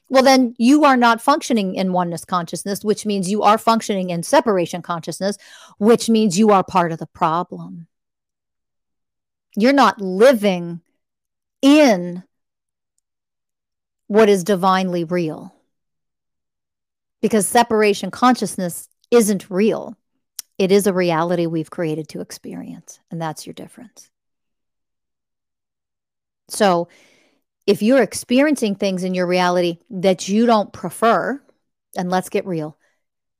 Well, 0.09 0.23
then 0.23 0.55
you 0.57 0.85
are 0.85 0.97
not 0.97 1.21
functioning 1.21 1.75
in 1.75 1.93
oneness 1.93 2.25
consciousness, 2.25 2.83
which 2.83 3.05
means 3.05 3.29
you 3.29 3.43
are 3.43 3.57
functioning 3.57 4.09
in 4.09 4.23
separation 4.23 4.81
consciousness, 4.81 5.37
which 5.79 6.09
means 6.09 6.37
you 6.37 6.51
are 6.51 6.63
part 6.63 6.91
of 6.91 6.99
the 6.99 7.07
problem. 7.07 7.87
You're 9.55 9.73
not 9.73 9.99
living 9.99 10.81
in 11.61 12.23
what 14.07 14.29
is 14.29 14.43
divinely 14.43 15.03
real. 15.03 15.56
Because 17.21 17.47
separation 17.47 18.11
consciousness 18.11 18.89
isn't 19.11 19.49
real. 19.49 19.95
It 20.57 20.71
is 20.71 20.87
a 20.87 20.93
reality 20.93 21.45
we've 21.45 21.69
created 21.69 22.07
to 22.09 22.21
experience, 22.21 22.99
and 23.11 23.21
that's 23.21 23.45
your 23.45 23.53
difference. 23.53 24.09
So, 26.49 26.87
if 27.65 27.81
you're 27.81 28.01
experiencing 28.01 28.75
things 28.75 29.03
in 29.03 29.13
your 29.13 29.27
reality 29.27 29.79
that 29.89 30.29
you 30.29 30.45
don't 30.45 30.71
prefer, 30.71 31.41
and 31.97 32.09
let's 32.09 32.29
get 32.29 32.45
real, 32.45 32.77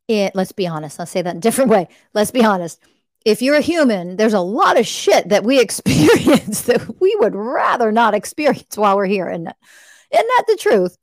it, 0.07 0.35
let's 0.35 0.51
be 0.51 0.67
honest, 0.67 0.99
I'll 0.99 1.05
say 1.05 1.21
that 1.21 1.31
in 1.31 1.37
a 1.37 1.41
different 1.41 1.71
way. 1.71 1.87
Let's 2.13 2.31
be 2.31 2.43
honest. 2.43 2.79
If 3.25 3.41
you're 3.41 3.55
a 3.55 3.61
human, 3.61 4.15
there's 4.15 4.33
a 4.33 4.39
lot 4.39 4.79
of 4.79 4.85
shit 4.85 5.29
that 5.29 5.43
we 5.43 5.59
experience 5.61 6.61
that 6.63 6.99
we 7.01 7.15
would 7.19 7.35
rather 7.35 7.91
not 7.91 8.13
experience 8.13 8.77
while 8.77 8.97
we're 8.97 9.05
here. 9.05 9.27
And 9.27 9.47
isn't 9.47 10.27
that 10.27 10.43
the 10.47 10.57
truth? 10.57 10.97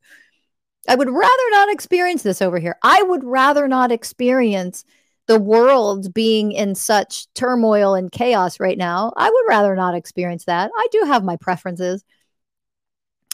I 0.89 0.95
would 0.95 1.11
rather 1.11 1.51
not 1.51 1.71
experience 1.71 2.23
this 2.23 2.43
over 2.43 2.59
here. 2.59 2.77
I 2.83 3.03
would 3.03 3.25
rather 3.25 3.69
not 3.69 3.93
experience 3.93 4.85
the 5.27 5.41
world 5.41 6.13
being 6.13 6.53
in 6.53 6.75
such 6.75 7.33
turmoil 7.35 7.95
and 7.95 8.13
chaos 8.13 8.61
right 8.61 8.77
now. 8.77 9.13
I 9.17 9.31
would 9.31 9.45
rather 9.49 9.75
not 9.75 9.95
experience 9.95 10.45
that. 10.45 10.71
I 10.77 10.87
do 10.93 11.05
have 11.07 11.25
my 11.25 11.37
preferences. 11.37 12.05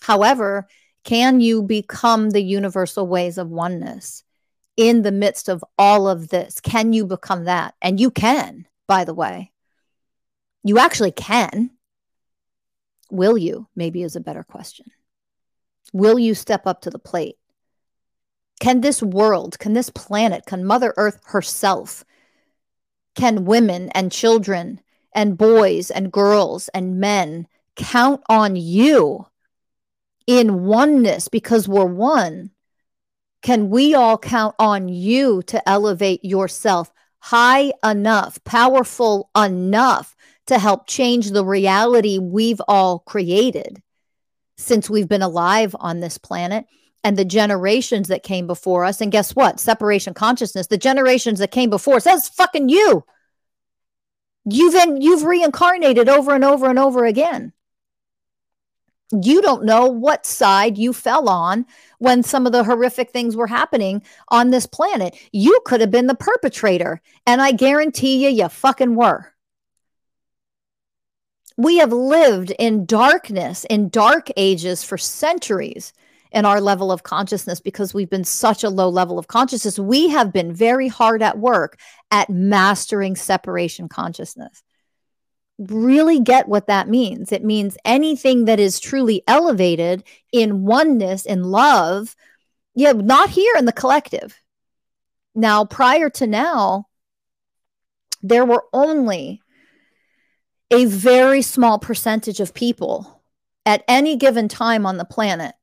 However, 0.02 0.68
can 1.04 1.40
you 1.40 1.62
become 1.62 2.30
the 2.30 2.42
universal 2.42 3.06
ways 3.06 3.38
of 3.38 3.48
oneness 3.48 4.22
in 4.76 5.02
the 5.02 5.12
midst 5.12 5.48
of 5.48 5.64
all 5.78 6.08
of 6.08 6.28
this? 6.28 6.60
Can 6.60 6.92
you 6.92 7.06
become 7.06 7.44
that? 7.44 7.74
And 7.82 7.98
you 7.98 8.10
can, 8.10 8.66
by 8.86 9.04
the 9.04 9.14
way. 9.14 9.50
You 10.62 10.78
actually 10.78 11.12
can. 11.12 11.70
Will 13.10 13.36
you? 13.36 13.66
Maybe 13.74 14.02
is 14.02 14.14
a 14.14 14.20
better 14.20 14.44
question. 14.44 14.86
Will 15.92 16.18
you 16.18 16.34
step 16.34 16.66
up 16.66 16.82
to 16.82 16.90
the 16.90 16.98
plate? 16.98 17.36
Can 18.60 18.82
this 18.82 19.02
world, 19.02 19.58
can 19.58 19.72
this 19.72 19.90
planet, 19.90 20.44
can 20.46 20.64
Mother 20.64 20.94
Earth 20.96 21.18
herself, 21.24 22.04
can 23.14 23.46
women 23.46 23.88
and 23.90 24.12
children 24.12 24.80
and 25.14 25.36
boys 25.36 25.90
and 25.90 26.12
girls 26.12 26.68
and 26.68 27.00
men 27.00 27.48
count 27.74 28.22
on 28.28 28.56
you 28.56 29.26
in 30.26 30.64
oneness 30.64 31.28
because 31.28 31.66
we're 31.66 31.86
one? 31.86 32.50
Can 33.42 33.70
we 33.70 33.94
all 33.94 34.18
count 34.18 34.54
on 34.58 34.88
you 34.88 35.42
to 35.46 35.66
elevate 35.66 36.22
yourself 36.22 36.92
high 37.18 37.72
enough, 37.82 38.42
powerful 38.44 39.30
enough 39.34 40.14
to 40.46 40.58
help 40.58 40.86
change 40.86 41.30
the 41.30 41.44
reality 41.44 42.18
we've 42.18 42.60
all 42.68 42.98
created 42.98 43.82
since 44.58 44.90
we've 44.90 45.08
been 45.08 45.22
alive 45.22 45.74
on 45.80 46.00
this 46.00 46.18
planet? 46.18 46.66
And 47.02 47.16
the 47.16 47.24
generations 47.24 48.08
that 48.08 48.22
came 48.22 48.46
before 48.46 48.84
us. 48.84 49.00
And 49.00 49.12
guess 49.12 49.34
what? 49.34 49.60
Separation 49.60 50.14
consciousness, 50.14 50.66
the 50.66 50.78
generations 50.78 51.38
that 51.38 51.50
came 51.50 51.70
before 51.70 51.96
us, 51.96 52.04
that's 52.04 52.28
fucking 52.28 52.68
you. 52.68 53.04
You've 54.44 54.74
in, 54.74 55.00
you've 55.00 55.24
reincarnated 55.24 56.08
over 56.08 56.34
and 56.34 56.44
over 56.44 56.68
and 56.68 56.78
over 56.78 57.04
again. 57.04 57.52
You 59.12 59.42
don't 59.42 59.64
know 59.64 59.86
what 59.86 60.24
side 60.24 60.78
you 60.78 60.92
fell 60.92 61.28
on 61.28 61.66
when 61.98 62.22
some 62.22 62.46
of 62.46 62.52
the 62.52 62.62
horrific 62.62 63.10
things 63.10 63.34
were 63.34 63.48
happening 63.48 64.02
on 64.28 64.50
this 64.50 64.66
planet. 64.66 65.16
You 65.32 65.60
could 65.64 65.80
have 65.80 65.90
been 65.90 66.06
the 66.06 66.14
perpetrator, 66.14 67.00
and 67.26 67.42
I 67.42 67.50
guarantee 67.50 68.24
you, 68.24 68.30
you 68.30 68.48
fucking 68.48 68.94
were. 68.94 69.32
We 71.56 71.78
have 71.78 71.92
lived 71.92 72.52
in 72.52 72.86
darkness, 72.86 73.66
in 73.68 73.88
dark 73.88 74.30
ages 74.36 74.84
for 74.84 74.96
centuries 74.96 75.92
in 76.32 76.44
our 76.44 76.60
level 76.60 76.92
of 76.92 77.02
consciousness 77.02 77.60
because 77.60 77.92
we've 77.92 78.10
been 78.10 78.24
such 78.24 78.62
a 78.62 78.70
low 78.70 78.88
level 78.88 79.18
of 79.18 79.26
consciousness. 79.26 79.78
We 79.78 80.08
have 80.08 80.32
been 80.32 80.52
very 80.52 80.88
hard 80.88 81.22
at 81.22 81.38
work 81.38 81.78
at 82.10 82.30
mastering 82.30 83.16
separation 83.16 83.88
consciousness. 83.88 84.62
Really 85.58 86.20
get 86.20 86.48
what 86.48 86.68
that 86.68 86.88
means. 86.88 87.32
It 87.32 87.44
means 87.44 87.76
anything 87.84 88.46
that 88.46 88.60
is 88.60 88.80
truly 88.80 89.22
elevated 89.26 90.04
in 90.32 90.64
oneness, 90.64 91.26
in 91.26 91.44
love, 91.44 92.16
yeah, 92.74 92.92
not 92.92 93.30
here 93.30 93.54
in 93.58 93.64
the 93.64 93.72
collective. 93.72 94.40
Now, 95.34 95.64
prior 95.64 96.08
to 96.10 96.26
now, 96.26 96.86
there 98.22 98.44
were 98.44 98.64
only 98.72 99.42
a 100.70 100.84
very 100.84 101.42
small 101.42 101.78
percentage 101.78 102.40
of 102.40 102.54
people 102.54 103.22
at 103.66 103.84
any 103.88 104.16
given 104.16 104.48
time 104.48 104.86
on 104.86 104.96
the 104.96 105.04
planet 105.04 105.54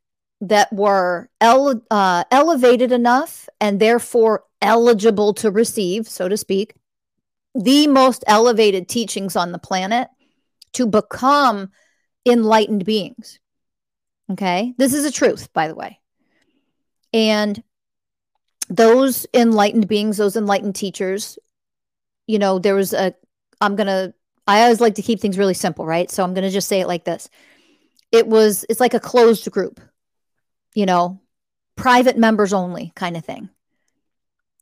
that 0.42 0.72
were 0.72 1.30
ele- 1.42 1.82
uh, 1.90 2.24
elevated 2.32 2.92
enough 2.92 3.50
and 3.60 3.80
therefore 3.80 4.44
eligible 4.62 5.34
to 5.36 5.52
receive, 5.52 6.08
so 6.08 6.28
to 6.28 6.38
speak, 6.38 6.76
the 7.56 7.88
most 7.88 8.24
elevated 8.28 8.88
teachings 8.88 9.36
on 9.36 9.52
the 9.52 9.60
planet 9.60 10.08
to 10.74 10.86
become 10.86 11.72
enlightened 12.26 12.86
beings. 12.86 13.40
Okay. 14.32 14.74
This 14.78 14.94
is 14.94 15.06
a 15.06 15.12
truth, 15.12 15.52
by 15.54 15.68
the 15.68 15.76
way. 15.76 16.00
And 17.14 17.64
those 18.70 19.26
enlightened 19.34 19.88
beings, 19.88 20.18
those 20.18 20.36
enlightened 20.36 20.76
teachers, 20.76 21.40
you 22.28 22.38
know, 22.38 22.60
there 22.60 22.76
was 22.76 22.94
a, 22.94 23.14
I'm 23.62 23.76
going 23.76 23.88
to, 23.88 24.14
I 24.46 24.64
always 24.64 24.82
like 24.82 24.96
to 24.96 25.02
keep 25.02 25.20
things 25.20 25.38
really 25.38 25.54
simple, 25.54 25.86
right? 25.86 26.12
So 26.12 26.24
I'm 26.24 26.34
going 26.34 26.44
to 26.44 26.52
just 26.52 26.68
say 26.68 26.82
it 26.82 26.88
like 26.88 27.06
this. 27.06 27.30
It 28.12 28.28
was, 28.28 28.66
it's 28.70 28.80
like 28.80 28.94
a 28.94 29.00
closed 29.00 29.50
group 29.52 29.80
you 30.78 30.86
know, 30.86 31.20
private 31.76 32.20
members 32.20 32.54
only 32.54 32.92
kind 32.96 33.18
of 33.18 33.26
thing. 33.26 33.50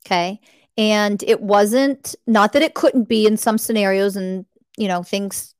Okay. 0.06 0.40
And 0.78 1.22
it 1.24 1.42
wasn't, 1.42 2.16
not 2.26 2.54
that 2.54 2.62
it 2.62 2.74
couldn't 2.74 3.10
be 3.10 3.28
in 3.28 3.36
some 3.36 3.58
scenarios 3.58 4.16
and, 4.16 4.46
you 4.78 4.88
know, 4.88 5.04
things, 5.04 5.54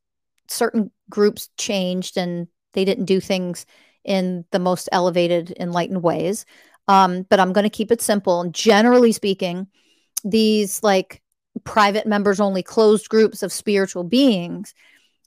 certain 0.48 0.90
groups 1.10 1.50
changed 1.58 2.16
and 2.16 2.48
they 2.72 2.86
didn't 2.86 3.04
do 3.04 3.20
things 3.20 3.66
in 4.02 4.46
the 4.50 4.58
most 4.58 4.88
elevated, 4.92 5.54
enlightened 5.60 6.02
ways. 6.02 6.46
Um, 6.88 7.26
but 7.28 7.38
I'm 7.38 7.52
going 7.52 7.64
to 7.64 7.78
keep 7.78 7.92
it 7.92 8.00
simple. 8.00 8.40
And 8.40 8.54
generally 8.54 9.12
speaking, 9.12 9.66
these 10.24 10.82
like 10.82 11.20
private 11.64 12.06
members 12.06 12.40
only 12.40 12.62
closed 12.62 13.10
groups 13.10 13.42
of 13.42 13.52
spiritual 13.52 14.04
beings, 14.04 14.72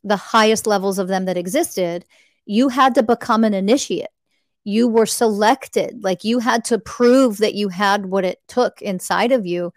the 0.03 0.17
highest 0.17 0.65
levels 0.65 0.97
of 0.97 1.07
them 1.07 1.25
that 1.25 1.37
existed, 1.37 2.03
you 2.47 2.69
had 2.69 2.95
to 2.95 3.03
become 3.03 3.43
an 3.43 3.53
initiate 3.53 4.07
you 4.63 4.87
were 4.87 5.05
selected 5.05 6.03
like 6.03 6.23
you 6.23 6.39
had 6.39 6.65
to 6.65 6.77
prove 6.77 7.37
that 7.37 7.55
you 7.55 7.69
had 7.69 8.05
what 8.05 8.25
it 8.25 8.39
took 8.47 8.81
inside 8.81 9.31
of 9.31 9.45
you 9.45 9.71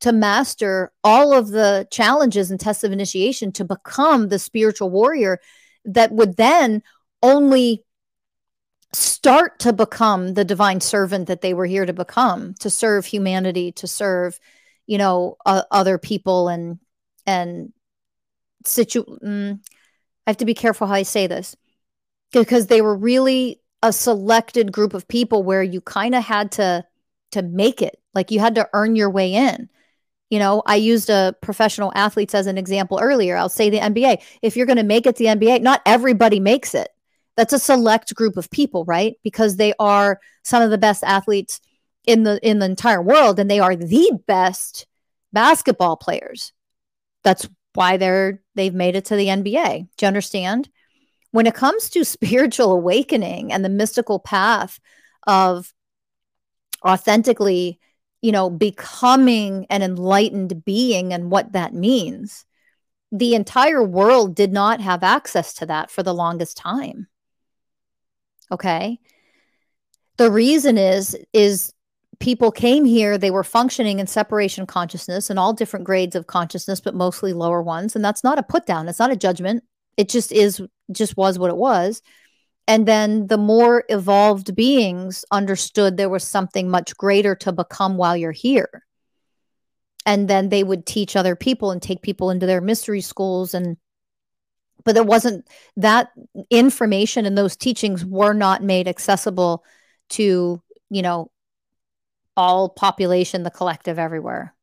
to 0.00 0.12
master 0.12 0.92
all 1.04 1.32
of 1.32 1.48
the 1.48 1.86
challenges 1.90 2.50
and 2.50 2.58
tests 2.58 2.84
of 2.84 2.92
initiation 2.92 3.52
to 3.52 3.64
become 3.64 4.28
the 4.28 4.38
spiritual 4.38 4.90
warrior 4.90 5.38
that 5.84 6.12
would 6.12 6.36
then 6.36 6.82
only 7.22 7.84
start 8.92 9.58
to 9.60 9.72
become 9.72 10.34
the 10.34 10.44
divine 10.44 10.80
servant 10.80 11.28
that 11.28 11.40
they 11.40 11.54
were 11.54 11.66
here 11.66 11.86
to 11.86 11.92
become 11.92 12.52
to 12.54 12.68
serve 12.68 13.06
humanity 13.06 13.72
to 13.72 13.86
serve 13.86 14.38
you 14.86 14.98
know 14.98 15.36
uh, 15.46 15.62
other 15.70 15.98
people 15.98 16.48
and 16.48 16.78
and 17.26 17.72
situ 18.66 19.04
mm, 19.04 19.58
i 20.26 20.30
have 20.30 20.36
to 20.36 20.44
be 20.44 20.54
careful 20.54 20.86
how 20.86 20.94
i 20.94 21.02
say 21.02 21.26
this 21.26 21.56
because 22.32 22.66
they 22.66 22.82
were 22.82 22.96
really 22.96 23.61
a 23.82 23.92
selected 23.92 24.72
group 24.72 24.94
of 24.94 25.08
people 25.08 25.42
where 25.42 25.62
you 25.62 25.80
kind 25.80 26.14
of 26.14 26.24
had 26.24 26.52
to 26.52 26.84
to 27.32 27.42
make 27.42 27.82
it. 27.82 27.98
Like 28.14 28.30
you 28.30 28.40
had 28.40 28.54
to 28.56 28.68
earn 28.72 28.96
your 28.96 29.10
way 29.10 29.34
in. 29.34 29.68
You 30.30 30.38
know 30.38 30.62
i 30.64 30.76
used 30.76 31.10
a 31.10 31.34
professional 31.42 31.92
athletes 31.94 32.34
as 32.34 32.46
an 32.46 32.58
example 32.58 32.98
earlier. 33.02 33.36
I'll 33.36 33.48
say 33.48 33.70
the 33.70 33.80
nba 33.80 34.22
if 34.40 34.56
you're 34.56 34.66
going 34.66 34.76
to 34.76 34.82
make 34.82 35.06
it 35.06 35.16
the 35.16 35.26
nba 35.26 35.60
not 35.60 35.82
everybody 35.84 36.40
makes 36.40 36.74
it. 36.74 36.88
That's 37.36 37.52
a 37.52 37.58
select 37.58 38.14
group 38.14 38.36
of 38.36 38.50
people 38.50 38.84
right? 38.84 39.16
Because 39.22 39.56
they 39.56 39.74
are 39.78 40.20
some 40.42 40.62
of 40.62 40.70
the 40.70 40.78
best 40.78 41.02
athletes 41.04 41.60
in 42.04 42.22
the 42.22 42.38
in 42.46 42.58
the 42.58 42.66
entire 42.66 43.02
world 43.02 43.38
and 43.38 43.50
they 43.50 43.60
are 43.60 43.76
the 43.76 44.10
best 44.26 44.86
basketball 45.32 45.96
players. 45.96 46.52
That's 47.24 47.48
why 47.74 47.96
they're 47.96 48.42
they've 48.54 48.74
made 48.74 48.96
it 48.96 49.06
to 49.06 49.16
the 49.16 49.26
nba 49.26 49.88
do 49.96 50.04
you 50.04 50.06
understand 50.06 50.68
when 51.32 51.46
it 51.46 51.54
comes 51.54 51.90
to 51.90 52.04
spiritual 52.04 52.72
awakening 52.72 53.52
and 53.52 53.64
the 53.64 53.68
mystical 53.68 54.18
path 54.18 54.78
of 55.26 55.72
authentically, 56.86 57.80
you 58.22 58.32
know, 58.32 58.48
becoming 58.48 59.66
an 59.68 59.82
enlightened 59.82 60.64
being 60.64 61.12
and 61.12 61.30
what 61.30 61.52
that 61.52 61.74
means, 61.74 62.44
the 63.10 63.34
entire 63.34 63.82
world 63.82 64.34
did 64.34 64.52
not 64.52 64.80
have 64.80 65.02
access 65.02 65.52
to 65.54 65.66
that 65.66 65.90
for 65.90 66.02
the 66.02 66.14
longest 66.14 66.56
time. 66.56 67.08
Okay. 68.50 68.98
The 70.16 70.30
reason 70.30 70.78
is, 70.78 71.16
is 71.32 71.72
people 72.20 72.52
came 72.52 72.84
here, 72.84 73.18
they 73.18 73.30
were 73.30 73.44
functioning 73.44 73.98
in 73.98 74.06
separation 74.06 74.66
consciousness 74.66 75.28
and 75.28 75.38
all 75.38 75.52
different 75.52 75.84
grades 75.84 76.14
of 76.14 76.26
consciousness, 76.26 76.80
but 76.80 76.94
mostly 76.94 77.32
lower 77.32 77.62
ones. 77.62 77.96
And 77.96 78.04
that's 78.04 78.24
not 78.24 78.38
a 78.38 78.42
put 78.42 78.64
down, 78.64 78.88
it's 78.88 78.98
not 78.98 79.10
a 79.10 79.16
judgment. 79.16 79.64
It 79.96 80.08
just 80.08 80.32
is 80.32 80.62
just 80.94 81.16
was 81.16 81.38
what 81.38 81.50
it 81.50 81.56
was 81.56 82.02
And 82.68 82.86
then 82.86 83.26
the 83.28 83.38
more 83.38 83.84
evolved 83.88 84.54
beings 84.54 85.24
understood 85.30 85.96
there 85.96 86.08
was 86.08 86.24
something 86.24 86.70
much 86.70 86.96
greater 86.96 87.34
to 87.36 87.52
become 87.52 87.96
while 87.96 88.16
you're 88.16 88.32
here. 88.32 88.84
And 90.06 90.28
then 90.28 90.48
they 90.48 90.64
would 90.64 90.86
teach 90.86 91.16
other 91.16 91.36
people 91.36 91.70
and 91.70 91.80
take 91.82 92.02
people 92.02 92.30
into 92.30 92.46
their 92.46 92.60
mystery 92.60 93.00
schools 93.00 93.54
and 93.54 93.76
but 94.84 94.94
there 94.94 95.04
wasn't 95.04 95.48
that 95.76 96.10
information 96.50 97.24
and 97.26 97.38
those 97.38 97.56
teachings 97.56 98.04
were 98.04 98.34
not 98.34 98.64
made 98.64 98.88
accessible 98.88 99.64
to, 100.10 100.60
you 100.90 101.02
know, 101.02 101.30
all 102.36 102.68
population, 102.68 103.44
the 103.44 103.50
collective 103.50 103.98
everywhere. 103.98 104.54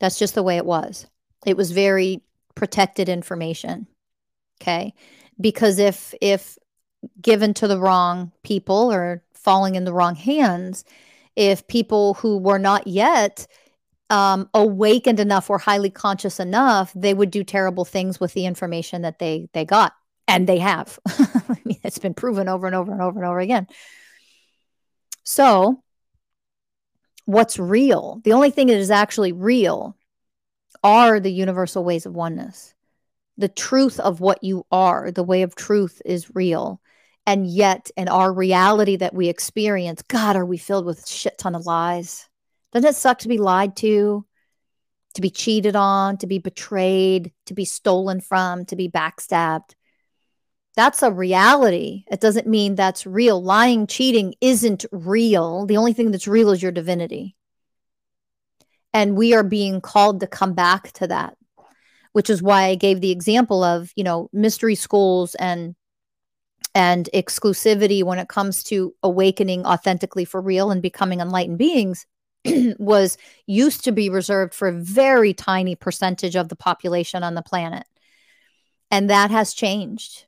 That's 0.00 0.18
just 0.18 0.34
the 0.34 0.42
way 0.42 0.56
it 0.56 0.66
was. 0.66 1.06
It 1.46 1.56
was 1.56 1.72
very 1.72 2.22
protected 2.54 3.08
information. 3.08 3.86
Okay? 4.62 4.94
Because 5.40 5.78
if 5.78 6.14
if 6.20 6.56
given 7.20 7.52
to 7.54 7.66
the 7.66 7.80
wrong 7.80 8.30
people 8.44 8.92
or 8.92 9.24
falling 9.34 9.74
in 9.74 9.84
the 9.84 9.92
wrong 9.92 10.14
hands, 10.14 10.84
if 11.34 11.66
people 11.66 12.14
who 12.14 12.38
were 12.38 12.60
not 12.60 12.86
yet 12.86 13.48
um, 14.08 14.48
awakened 14.54 15.18
enough 15.18 15.50
or 15.50 15.58
highly 15.58 15.90
conscious 15.90 16.38
enough, 16.38 16.92
they 16.94 17.12
would 17.12 17.30
do 17.30 17.42
terrible 17.42 17.84
things 17.84 18.20
with 18.20 18.34
the 18.34 18.46
information 18.46 19.02
that 19.02 19.18
they 19.18 19.48
they 19.52 19.64
got, 19.64 19.94
and 20.28 20.46
they 20.46 20.58
have. 20.58 20.98
I 21.08 21.56
mean, 21.64 21.80
it's 21.82 21.98
been 21.98 22.14
proven 22.14 22.48
over 22.48 22.66
and 22.66 22.76
over 22.76 22.92
and 22.92 23.02
over 23.02 23.18
and 23.18 23.28
over 23.28 23.40
again. 23.40 23.66
So, 25.24 25.82
what's 27.24 27.58
real? 27.58 28.20
The 28.22 28.32
only 28.32 28.50
thing 28.50 28.68
that 28.68 28.76
is 28.76 28.92
actually 28.92 29.32
real 29.32 29.96
are 30.84 31.18
the 31.18 31.32
universal 31.32 31.82
ways 31.82 32.06
of 32.06 32.14
oneness. 32.14 32.74
The 33.38 33.48
truth 33.48 33.98
of 33.98 34.20
what 34.20 34.44
you 34.44 34.66
are, 34.70 35.10
the 35.10 35.22
way 35.22 35.42
of 35.42 35.54
truth 35.54 36.02
is 36.04 36.34
real. 36.34 36.80
And 37.26 37.46
yet, 37.46 37.90
in 37.96 38.08
our 38.08 38.32
reality 38.32 38.96
that 38.96 39.14
we 39.14 39.28
experience, 39.28 40.02
God, 40.02 40.36
are 40.36 40.44
we 40.44 40.58
filled 40.58 40.86
with 40.86 41.08
shit 41.08 41.38
ton 41.38 41.54
of 41.54 41.66
lies? 41.66 42.28
Doesn't 42.72 42.90
it 42.90 42.96
suck 42.96 43.20
to 43.20 43.28
be 43.28 43.38
lied 43.38 43.76
to, 43.76 44.26
to 45.14 45.20
be 45.20 45.30
cheated 45.30 45.76
on, 45.76 46.16
to 46.18 46.26
be 46.26 46.38
betrayed, 46.38 47.32
to 47.46 47.54
be 47.54 47.64
stolen 47.64 48.20
from, 48.20 48.64
to 48.66 48.76
be 48.76 48.88
backstabbed? 48.88 49.74
That's 50.74 51.02
a 51.02 51.12
reality. 51.12 52.04
It 52.10 52.20
doesn't 52.20 52.46
mean 52.46 52.74
that's 52.74 53.06
real. 53.06 53.42
Lying, 53.42 53.86
cheating 53.86 54.34
isn't 54.40 54.86
real. 54.90 55.66
The 55.66 55.76
only 55.76 55.92
thing 55.92 56.10
that's 56.10 56.26
real 56.26 56.50
is 56.50 56.62
your 56.62 56.72
divinity. 56.72 57.36
And 58.94 59.16
we 59.16 59.34
are 59.34 59.42
being 59.42 59.80
called 59.80 60.20
to 60.20 60.26
come 60.26 60.54
back 60.54 60.92
to 60.92 61.06
that, 61.08 61.36
which 62.12 62.30
is 62.30 62.42
why 62.42 62.64
I 62.64 62.74
gave 62.74 63.00
the 63.00 63.10
example 63.10 63.62
of, 63.62 63.92
you 63.96 64.04
know, 64.04 64.28
mystery 64.32 64.74
schools 64.74 65.34
and 65.36 65.74
and 66.74 67.08
exclusivity 67.12 68.02
when 68.02 68.18
it 68.18 68.28
comes 68.28 68.62
to 68.64 68.94
awakening 69.02 69.66
authentically 69.66 70.24
for 70.24 70.40
real 70.40 70.70
and 70.70 70.80
becoming 70.80 71.20
enlightened 71.20 71.58
beings 71.58 72.06
was 72.78 73.18
used 73.46 73.84
to 73.84 73.92
be 73.92 74.08
reserved 74.08 74.54
for 74.54 74.68
a 74.68 74.72
very 74.72 75.34
tiny 75.34 75.74
percentage 75.74 76.34
of 76.34 76.48
the 76.48 76.56
population 76.56 77.22
on 77.22 77.34
the 77.34 77.42
planet. 77.42 77.84
And 78.90 79.10
that 79.10 79.30
has 79.30 79.54
changed. 79.54 80.26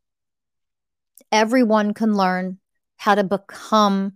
Everyone 1.33 1.95
can 1.95 2.15
learn 2.15 2.59
how 2.97 3.15
to 3.15 3.25
become 3.25 4.15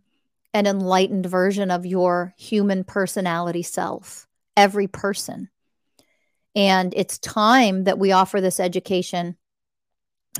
an 0.55 0.67
enlightened 0.67 1.27
version 1.27 1.71
of 1.71 1.85
your 1.85 2.35
human 2.39 2.85
personality 2.85 3.63
self, 3.63 4.27
every 4.57 4.87
person. 4.87 5.51
And 6.59 6.93
it's 6.97 7.19
time 7.19 7.85
that 7.85 8.01
we 8.01 8.11
offer 8.11 8.41
this 8.41 8.59
education 8.59 9.37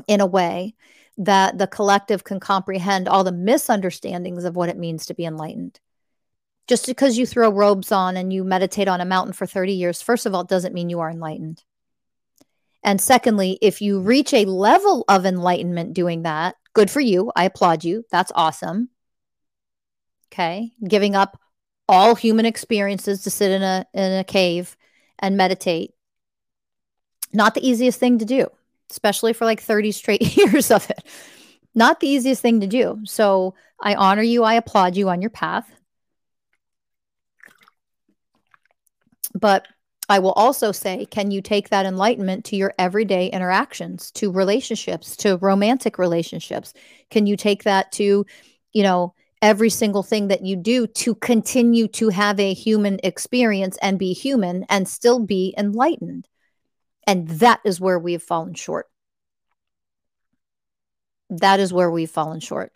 in 0.09 0.21
a 0.21 0.27
way 0.27 0.75
that 1.17 1.59
the 1.59 1.69
collective 1.69 2.25
can 2.25 2.41
comprehend 2.41 3.07
all 3.07 3.23
the 3.23 3.31
misunderstandings 3.31 4.43
of 4.43 4.57
what 4.57 4.69
it 4.69 4.77
means 4.77 5.07
to 5.07 5.15
be 5.15 5.25
enlightened. 5.25 5.79
Just 6.67 6.87
because 6.87 7.17
you 7.17 7.25
throw 7.25 7.51
robes 7.51 7.93
on 7.93 8.17
and 8.17 8.33
you 8.33 8.43
meditate 8.43 8.89
on 8.89 9.01
a 9.01 9.05
mountain 9.05 9.33
for 9.33 9.47
30 9.47 9.75
years, 9.75 10.03
first 10.03 10.27
of 10.27 10.35
all, 10.35 10.43
doesn't 10.43 10.75
mean 10.75 10.91
you 10.91 10.99
are 10.99 11.09
enlightened. 11.09 11.63
And 12.83 13.01
secondly, 13.01 13.57
if 13.63 13.81
you 13.81 14.01
reach 14.01 14.35
a 14.35 14.45
level 14.45 15.05
of 15.09 15.25
enlightenment 15.25 15.95
doing 15.95 16.23
that, 16.23 16.57
good 16.73 16.91
for 16.91 17.01
you. 17.01 17.31
I 17.37 17.45
applaud 17.45 17.85
you. 17.85 18.05
That's 18.11 18.33
awesome. 18.35 18.89
Okay. 20.33 20.73
Giving 20.83 21.15
up 21.15 21.41
all 21.89 22.17
human 22.17 22.45
experiences 22.45 23.23
to 23.23 23.31
sit 23.31 23.53
in 23.53 23.63
a 23.63 23.87
in 23.95 24.19
a 24.19 24.25
cave 24.25 24.77
and 25.21 25.37
meditate. 25.37 25.95
Not 27.33 27.55
the 27.55 27.67
easiest 27.67 27.99
thing 27.99 28.19
to 28.19 28.25
do 28.25 28.49
especially 28.91 29.33
for 29.33 29.45
like 29.45 29.61
30 29.61 29.93
straight 29.93 30.37
years 30.37 30.71
of 30.71 30.89
it. 30.91 31.03
Not 31.75 32.01
the 32.01 32.09
easiest 32.09 32.43
thing 32.43 32.61
to 32.61 32.67
do. 32.67 33.01
So 33.05 33.55
I 33.81 33.95
honor 33.95 34.23
you. 34.23 34.45
I 34.45 34.55
applaud 34.55 34.97
you 34.97 35.09
on 35.09 35.21
your 35.21 35.31
path. 35.31 35.71
But 39.35 39.69
I 40.09 40.19
will 40.21 40.33
also 40.33 40.73
say, 40.73 41.05
can 41.05 41.31
you 41.31 41.43
take 41.43 41.69
that 41.69 41.85
enlightenment 41.85 42.47
to 42.47 42.57
your 42.57 42.73
everyday 42.79 43.29
interactions, 43.29 44.11
to 44.13 44.33
relationships, 44.33 45.17
to 45.19 45.37
romantic 45.37 45.99
relationships? 45.99 46.73
Can 47.11 47.27
you 47.27 47.37
take 47.37 47.65
that 47.65 47.93
to, 47.93 48.25
you 48.73 48.83
know, 48.83 49.15
every 49.43 49.69
single 49.69 50.03
thing 50.03 50.29
that 50.29 50.45
you 50.45 50.57
do 50.57 50.87
to 50.87 51.15
continue 51.17 51.87
to 51.89 52.09
have 52.09 52.41
a 52.41 52.55
human 52.55 52.99
experience 53.05 53.77
and 53.83 53.99
be 53.99 54.15
human 54.15 54.65
and 54.71 54.89
still 54.89 55.21
be 55.21 55.55
enlightened? 55.59 56.27
And 57.09 57.27
that 57.27 57.61
is 57.65 57.81
where 57.81 57.99
we've 57.99 58.23
fallen 58.23 58.53
short. 58.53 58.87
That 61.31 61.59
is 61.59 61.73
where 61.73 61.91
we've 61.91 62.11
fallen 62.11 62.41
short. 62.41 62.71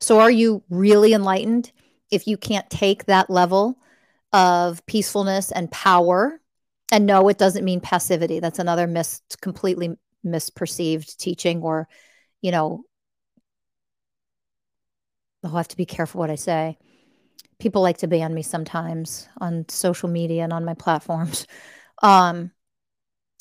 So, 0.00 0.20
are 0.20 0.30
you 0.30 0.62
really 0.70 1.12
enlightened 1.12 1.70
if 2.10 2.26
you 2.26 2.38
can't 2.38 2.68
take 2.70 3.04
that 3.04 3.28
level 3.28 3.78
of 4.32 4.84
peacefulness 4.86 5.52
and 5.52 5.70
power? 5.70 6.40
And 6.90 7.04
no, 7.04 7.28
it 7.28 7.36
doesn't 7.36 7.64
mean 7.64 7.80
passivity. 7.80 8.40
That's 8.40 8.58
another 8.58 8.86
mis 8.86 9.20
completely 9.42 9.90
misperceived 10.24 11.18
teaching, 11.18 11.60
or, 11.62 11.88
you 12.40 12.52
know, 12.52 12.84
I'll 15.44 15.50
have 15.50 15.68
to 15.68 15.76
be 15.76 15.84
careful 15.84 16.20
what 16.20 16.30
I 16.30 16.36
say. 16.36 16.78
People 17.58 17.82
like 17.82 17.98
to 17.98 18.08
ban 18.08 18.32
me 18.32 18.40
sometimes 18.40 19.28
on 19.42 19.66
social 19.68 20.08
media 20.08 20.44
and 20.44 20.54
on 20.54 20.64
my 20.64 20.74
platforms. 20.74 21.46
Um, 22.00 22.52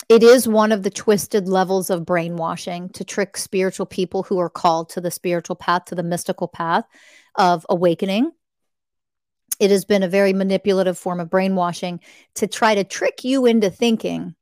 it 0.10 0.24
is 0.24 0.48
one 0.48 0.72
of 0.72 0.84
the 0.84 0.90
twisted 0.90 1.50
levels 1.50 1.90
of 1.90 2.06
brainwashing 2.06 2.90
to 2.90 3.04
trick 3.04 3.36
spiritual 3.36 3.86
people 3.86 4.24
who 4.24 4.40
are 4.40 4.50
called 4.50 4.90
to 4.90 5.02
the 5.02 5.12
spiritual 5.12 5.56
path, 5.56 5.86
to 5.86 5.96
the 5.96 6.04
mystical 6.04 6.48
path 6.48 6.86
of 7.36 7.66
awakening. 7.70 8.32
It 9.60 9.70
has 9.72 9.86
been 9.86 10.04
a 10.04 10.08
very 10.08 10.34
manipulative 10.34 10.98
form 10.98 11.20
of 11.20 11.30
brainwashing 11.30 12.00
to 12.36 12.48
try 12.48 12.76
to 12.76 12.84
trick 12.84 13.24
you 13.24 13.46
into 13.46 13.70
thinking 13.70 14.36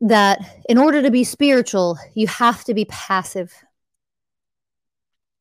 that 0.00 0.40
in 0.68 0.78
order 0.78 1.02
to 1.02 1.10
be 1.10 1.24
spiritual, 1.24 1.98
you 2.14 2.26
have 2.26 2.64
to 2.64 2.74
be 2.74 2.84
passive. 2.86 3.52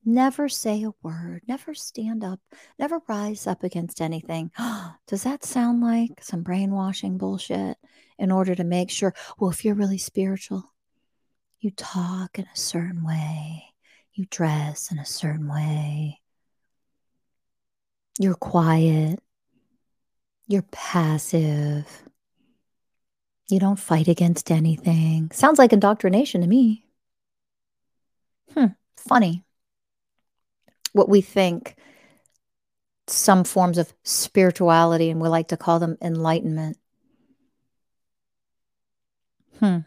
Never 0.06 0.47
say 0.47 0.84
a 0.84 0.91
word, 1.01 1.41
never 1.47 1.73
stand 1.73 2.23
up, 2.23 2.39
never 2.77 3.01
rise 3.08 3.47
up 3.47 3.63
against 3.63 3.99
anything. 3.99 4.51
Does 5.08 5.23
that 5.23 5.43
sound 5.43 5.82
like 5.82 6.23
some 6.23 6.43
brainwashing 6.43 7.17
bullshit? 7.17 7.77
In 8.19 8.32
order 8.32 8.56
to 8.56 8.63
make 8.63 8.89
sure, 8.89 9.13
well, 9.38 9.49
if 9.49 9.63
you're 9.63 9.75
really 9.75 9.97
spiritual, 9.97 10.73
you 11.60 11.71
talk 11.71 12.38
in 12.38 12.45
a 12.45 12.58
certain 12.58 13.03
way, 13.03 13.73
you 14.13 14.25
dress 14.30 14.91
in 14.91 14.99
a 14.99 15.06
certain 15.06 15.47
way, 15.47 16.21
you're 18.19 18.36
quiet, 18.36 19.19
you're 20.47 20.65
passive, 20.71 22.03
you 23.49 23.60
don't 23.60 23.80
fight 23.80 24.08
against 24.08 24.51
anything. 24.51 25.30
Sounds 25.32 25.60
like 25.60 25.73
indoctrination 25.73 26.41
to 26.41 26.47
me. 26.47 26.86
Hmm, 28.53 28.67
funny. 28.97 29.43
What 30.93 31.10
we 31.10 31.21
think 31.21 31.75
some 33.08 33.43
forms 33.43 33.77
of 33.77 33.93
spirituality, 34.03 35.10
and 35.10 35.21
we 35.21 35.30
like 35.30 35.49
to 35.49 35.58
call 35.58 35.80
them 35.80 35.97
enlightenment, 36.01 36.77
Hmm. 39.60 39.80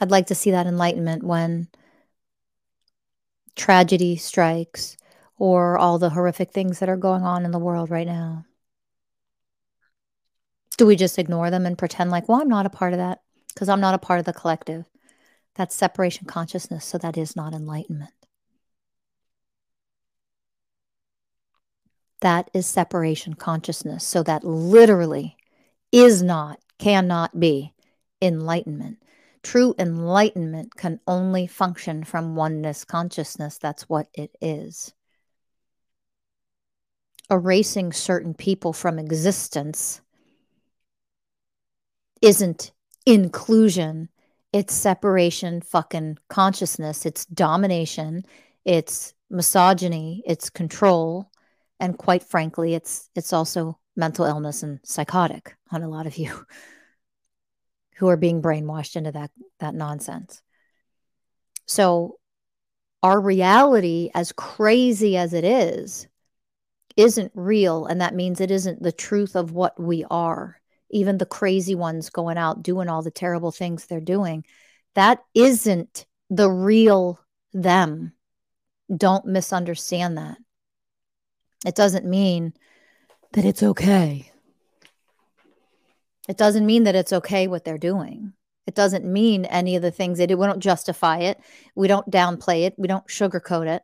I'd 0.00 0.10
like 0.10 0.26
to 0.26 0.34
see 0.34 0.50
that 0.50 0.66
enlightenment 0.66 1.22
when 1.22 1.68
tragedy 3.54 4.16
strikes 4.16 4.96
or 5.38 5.78
all 5.78 5.98
the 5.98 6.10
horrific 6.10 6.52
things 6.52 6.78
that 6.78 6.88
are 6.88 6.96
going 6.96 7.22
on 7.22 7.44
in 7.44 7.50
the 7.50 7.58
world 7.58 7.90
right 7.90 8.06
now. 8.06 8.44
Do 10.76 10.86
we 10.86 10.96
just 10.96 11.18
ignore 11.18 11.50
them 11.50 11.66
and 11.66 11.76
pretend 11.76 12.10
like, 12.10 12.28
well, 12.28 12.40
I'm 12.40 12.48
not 12.48 12.66
a 12.66 12.70
part 12.70 12.92
of 12.92 12.98
that 12.98 13.22
because 13.48 13.68
I'm 13.68 13.80
not 13.80 13.94
a 13.94 13.98
part 13.98 14.18
of 14.18 14.24
the 14.24 14.32
collective? 14.32 14.84
That's 15.54 15.74
separation 15.74 16.26
consciousness, 16.26 16.84
so 16.84 16.96
that 16.98 17.16
is 17.18 17.36
not 17.36 17.52
enlightenment. 17.52 18.12
That 22.20 22.50
is 22.54 22.66
separation 22.66 23.34
consciousness, 23.34 24.04
so 24.04 24.22
that 24.22 24.44
literally 24.44 25.36
is 25.90 26.22
not, 26.22 26.60
cannot 26.78 27.38
be 27.38 27.71
enlightenment. 28.22 29.02
True 29.42 29.74
enlightenment 29.78 30.76
can 30.76 31.00
only 31.06 31.46
function 31.46 32.04
from 32.04 32.36
oneness 32.36 32.84
consciousness. 32.84 33.58
That's 33.58 33.88
what 33.88 34.06
it 34.14 34.30
is. 34.40 34.94
Erasing 37.28 37.92
certain 37.92 38.34
people 38.34 38.72
from 38.72 38.98
existence 38.98 40.00
isn't 42.20 42.72
inclusion, 43.04 44.08
it's 44.52 44.74
separation 44.74 45.60
fucking 45.60 46.18
consciousness, 46.28 47.04
it's 47.04 47.24
domination, 47.26 48.24
it's 48.64 49.14
misogyny, 49.28 50.22
it's 50.24 50.50
control, 50.50 51.30
and 51.80 51.98
quite 51.98 52.22
frankly, 52.22 52.74
it's 52.74 53.10
it's 53.16 53.32
also 53.32 53.78
mental 53.96 54.24
illness 54.24 54.62
and 54.62 54.78
psychotic 54.84 55.56
on 55.72 55.82
a 55.82 55.88
lot 55.88 56.06
of 56.06 56.16
you 56.16 56.46
who 57.96 58.08
are 58.08 58.16
being 58.16 58.42
brainwashed 58.42 58.96
into 58.96 59.12
that 59.12 59.30
that 59.60 59.74
nonsense. 59.74 60.42
So 61.66 62.18
our 63.02 63.20
reality 63.20 64.10
as 64.14 64.32
crazy 64.32 65.16
as 65.16 65.32
it 65.32 65.44
is 65.44 66.06
isn't 66.96 67.32
real 67.34 67.86
and 67.86 68.00
that 68.00 68.14
means 68.14 68.40
it 68.40 68.50
isn't 68.50 68.82
the 68.82 68.92
truth 68.92 69.34
of 69.34 69.52
what 69.52 69.78
we 69.80 70.04
are. 70.10 70.60
Even 70.90 71.18
the 71.18 71.26
crazy 71.26 71.74
ones 71.74 72.10
going 72.10 72.36
out 72.36 72.62
doing 72.62 72.88
all 72.88 73.02
the 73.02 73.10
terrible 73.10 73.50
things 73.50 73.86
they're 73.86 74.00
doing, 74.00 74.44
that 74.94 75.20
isn't 75.34 76.04
the 76.28 76.50
real 76.50 77.18
them. 77.52 78.12
Don't 78.94 79.24
misunderstand 79.24 80.18
that. 80.18 80.36
It 81.64 81.74
doesn't 81.74 82.04
mean 82.04 82.52
that 83.32 83.44
it's 83.44 83.62
okay. 83.62 84.31
It 86.28 86.36
doesn't 86.36 86.66
mean 86.66 86.84
that 86.84 86.94
it's 86.94 87.12
okay 87.12 87.46
what 87.46 87.64
they're 87.64 87.78
doing. 87.78 88.32
It 88.66 88.74
doesn't 88.74 89.04
mean 89.04 89.44
any 89.46 89.74
of 89.74 89.82
the 89.82 89.90
things 89.90 90.18
they 90.18 90.26
do. 90.26 90.36
We 90.36 90.46
don't 90.46 90.60
justify 90.60 91.18
it. 91.18 91.40
We 91.74 91.88
don't 91.88 92.10
downplay 92.10 92.62
it. 92.62 92.74
We 92.78 92.86
don't 92.86 93.06
sugarcoat 93.08 93.66
it. 93.66 93.82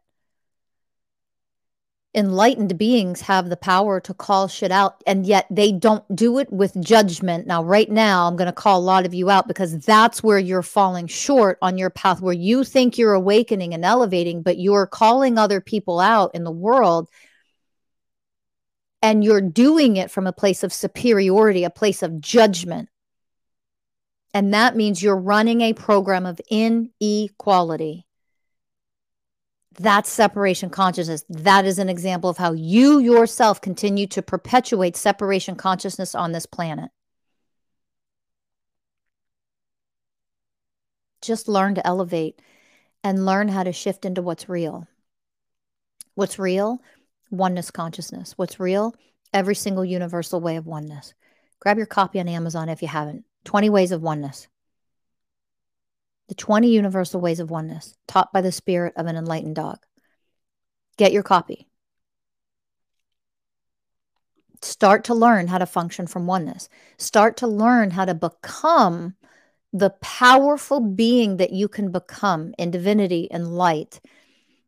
Enlightened 2.15 2.79
beings 2.79 3.21
have 3.21 3.51
the 3.51 3.57
power 3.57 4.01
to 4.01 4.15
call 4.15 4.49
shit 4.49 4.71
out, 4.71 5.03
and 5.07 5.27
yet 5.27 5.47
they 5.51 5.73
don't 5.73 6.05
do 6.17 6.39
it 6.39 6.51
with 6.51 6.81
judgment. 6.81 7.47
Now, 7.47 7.63
right 7.63 7.91
now, 7.91 8.27
I'm 8.27 8.37
going 8.37 8.47
to 8.47 8.53
call 8.53 8.79
a 8.79 8.81
lot 8.81 9.05
of 9.05 9.13
you 9.13 9.29
out 9.29 9.47
because 9.47 9.79
that's 9.85 10.23
where 10.23 10.39
you're 10.39 10.63
falling 10.63 11.07
short 11.07 11.59
on 11.61 11.77
your 11.77 11.91
path, 11.91 12.21
where 12.21 12.33
you 12.33 12.65
think 12.65 12.97
you're 12.97 13.13
awakening 13.13 13.75
and 13.75 13.85
elevating, 13.85 14.43
but 14.43 14.59
you're 14.59 14.87
calling 14.87 15.39
other 15.39 15.61
people 15.61 16.01
out 16.01 16.35
in 16.35 16.45
the 16.45 16.51
world 16.51 17.11
and 19.03 19.23
you're 19.23 19.41
doing 19.41 19.97
it 19.97 20.11
from 20.11 20.27
a 20.27 20.33
place 20.33 20.63
of 20.63 20.73
superiority, 20.73 21.65
a 21.65 21.71
place 21.71 22.03
of 22.03 22.21
judgment. 22.21 22.89
And 24.35 24.53
that 24.53 24.77
means 24.77 25.03
you're 25.03 25.17
running 25.17 25.61
a 25.61 25.73
program 25.73 26.27
of 26.27 26.41
inequality. 26.51 28.07
That's 29.79 30.11
separation 30.11 30.71
consciousness. 30.71 31.25
That 31.29 31.65
is 31.65 31.79
an 31.79 31.89
example 31.89 32.29
of 32.29 32.37
how 32.37 32.53
you 32.53 32.99
yourself 32.99 33.61
continue 33.61 34.09
to 34.09 34.23
perpetuate 34.23 34.97
separation 34.97 35.55
consciousness 35.55 36.15
on 36.15 36.33
this 36.33 36.47
planet. 36.47 36.91
Just 41.23 41.49
learn 41.49 41.77
to 41.77 41.87
elevate 41.87 42.41
and 43.05 43.25
learn 43.25 43.49
how 43.49 43.63
to 43.63 43.73
shift 43.73 44.05
into 44.05 44.23
what's 44.23 44.49
real. 44.49 44.87
What's 46.15 46.39
real? 46.39 46.83
Oneness 47.31 47.71
consciousness. 47.71 48.35
What's 48.37 48.61
real? 48.61 48.95
Every 49.33 49.55
single 49.55 49.85
universal 49.85 50.41
way 50.41 50.57
of 50.57 50.67
oneness. 50.67 51.15
Grab 51.61 51.77
your 51.77 51.87
copy 51.87 52.21
on 52.21 52.29
Amazon 52.29 52.69
if 52.69 52.83
you 52.83 52.89
haven't. 52.89 53.25
20 53.45 53.71
Ways 53.71 53.93
of 53.93 54.03
Oneness. 54.03 54.49
The 56.29 56.35
20 56.35 56.69
Universal 56.69 57.21
Ways 57.21 57.41
of 57.41 57.51
Oneness, 57.51 57.95
taught 58.07 58.33
by 58.33 58.43
the 58.43 58.53
spirit 58.53 58.93
of 58.97 59.07
an 59.07 59.17
enlightened 59.17 59.57
dog. 59.57 59.79
Get 60.99 61.13
your 61.13 61.23
copy. 61.23 61.69
Start 64.61 65.05
to 65.05 65.15
learn 65.15 65.47
how 65.47 65.59
to 65.59 65.67
function 65.67 66.07
from 66.07 66.27
oneness. 66.27 66.69
Start 66.99 67.37
to 67.39 67.47
learn 67.47 67.93
how 67.93 68.05
to 68.05 68.15
become 68.15 69.15
the 69.73 69.91
powerful 70.01 70.81
being 70.81 71.37
that 71.37 71.53
you 71.53 71.69
can 71.69 71.93
become 71.93 72.55
in 72.59 72.71
divinity 72.71 73.31
and 73.31 73.57
light 73.57 74.01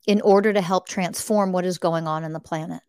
in 0.07 0.21
order 0.21 0.53
to 0.53 0.61
help 0.61 0.89
transform 0.89 1.53
what 1.53 1.65
is 1.65 1.79
going 1.79 2.07
on 2.07 2.25
in 2.25 2.33
the 2.33 2.41
planet. 2.41 2.83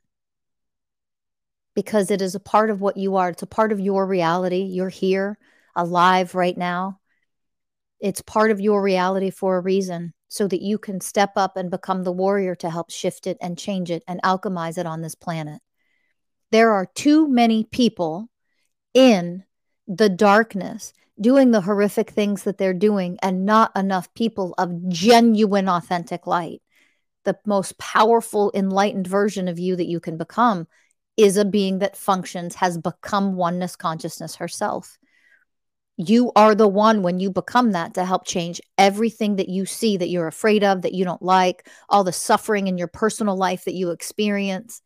Because 1.75 2.11
it 2.11 2.21
is 2.21 2.35
a 2.35 2.39
part 2.39 2.69
of 2.69 2.81
what 2.81 2.97
you 2.97 3.15
are, 3.15 3.29
it's 3.29 3.43
a 3.43 3.47
part 3.47 3.71
of 3.71 3.79
your 3.79 4.05
reality. 4.05 4.63
You're 4.63 4.89
here, 4.89 5.37
alive 5.75 6.35
right 6.35 6.57
now. 6.57 6.99
It's 7.99 8.21
part 8.21 8.51
of 8.51 8.59
your 8.59 8.81
reality 8.81 9.29
for 9.29 9.57
a 9.57 9.61
reason 9.61 10.13
so 10.27 10.47
that 10.47 10.61
you 10.61 10.77
can 10.77 11.01
step 11.01 11.33
up 11.35 11.57
and 11.57 11.69
become 11.69 12.03
the 12.03 12.11
warrior 12.11 12.55
to 12.55 12.69
help 12.69 12.89
shift 12.89 13.27
it 13.27 13.37
and 13.41 13.57
change 13.57 13.91
it 13.91 14.03
and 14.07 14.21
alchemize 14.23 14.77
it 14.77 14.85
on 14.85 15.01
this 15.01 15.15
planet. 15.15 15.61
There 16.51 16.71
are 16.71 16.87
too 16.95 17.27
many 17.27 17.63
people 17.65 18.29
in 18.93 19.43
the 19.87 20.09
darkness 20.09 20.93
doing 21.19 21.51
the 21.51 21.61
horrific 21.61 22.09
things 22.09 22.43
that 22.43 22.57
they're 22.57 22.73
doing, 22.73 23.19
and 23.21 23.45
not 23.45 23.71
enough 23.77 24.11
people 24.15 24.55
of 24.57 24.89
genuine, 24.89 25.69
authentic 25.69 26.25
light 26.25 26.61
the 27.23 27.37
most 27.45 27.77
powerful, 27.77 28.51
enlightened 28.53 29.07
version 29.07 29.47
of 29.47 29.59
you 29.59 29.75
that 29.75 29.87
you 29.87 29.99
can 29.99 30.17
become 30.17 30.67
is 31.17 31.37
a 31.37 31.45
being 31.45 31.79
that 31.79 31.97
functions, 31.97 32.55
has 32.55 32.77
become 32.77 33.35
oneness 33.35 33.75
consciousness 33.75 34.35
herself. 34.35 34.97
You 35.97 36.31
are 36.35 36.55
the 36.55 36.67
one 36.67 37.03
when 37.03 37.19
you 37.19 37.29
become 37.29 37.73
that 37.73 37.93
to 37.93 38.05
help 38.05 38.25
change 38.25 38.61
everything 38.77 39.35
that 39.35 39.49
you 39.49 39.65
see 39.65 39.97
that 39.97 40.09
you're 40.09 40.27
afraid 40.27 40.63
of, 40.63 40.81
that 40.81 40.93
you 40.93 41.05
don't 41.05 41.21
like, 41.21 41.67
all 41.89 42.03
the 42.03 42.13
suffering 42.13 42.67
in 42.67 42.77
your 42.77 42.87
personal 42.87 43.35
life 43.35 43.65
that 43.65 43.75
you 43.75 43.91
experience. 43.91 44.81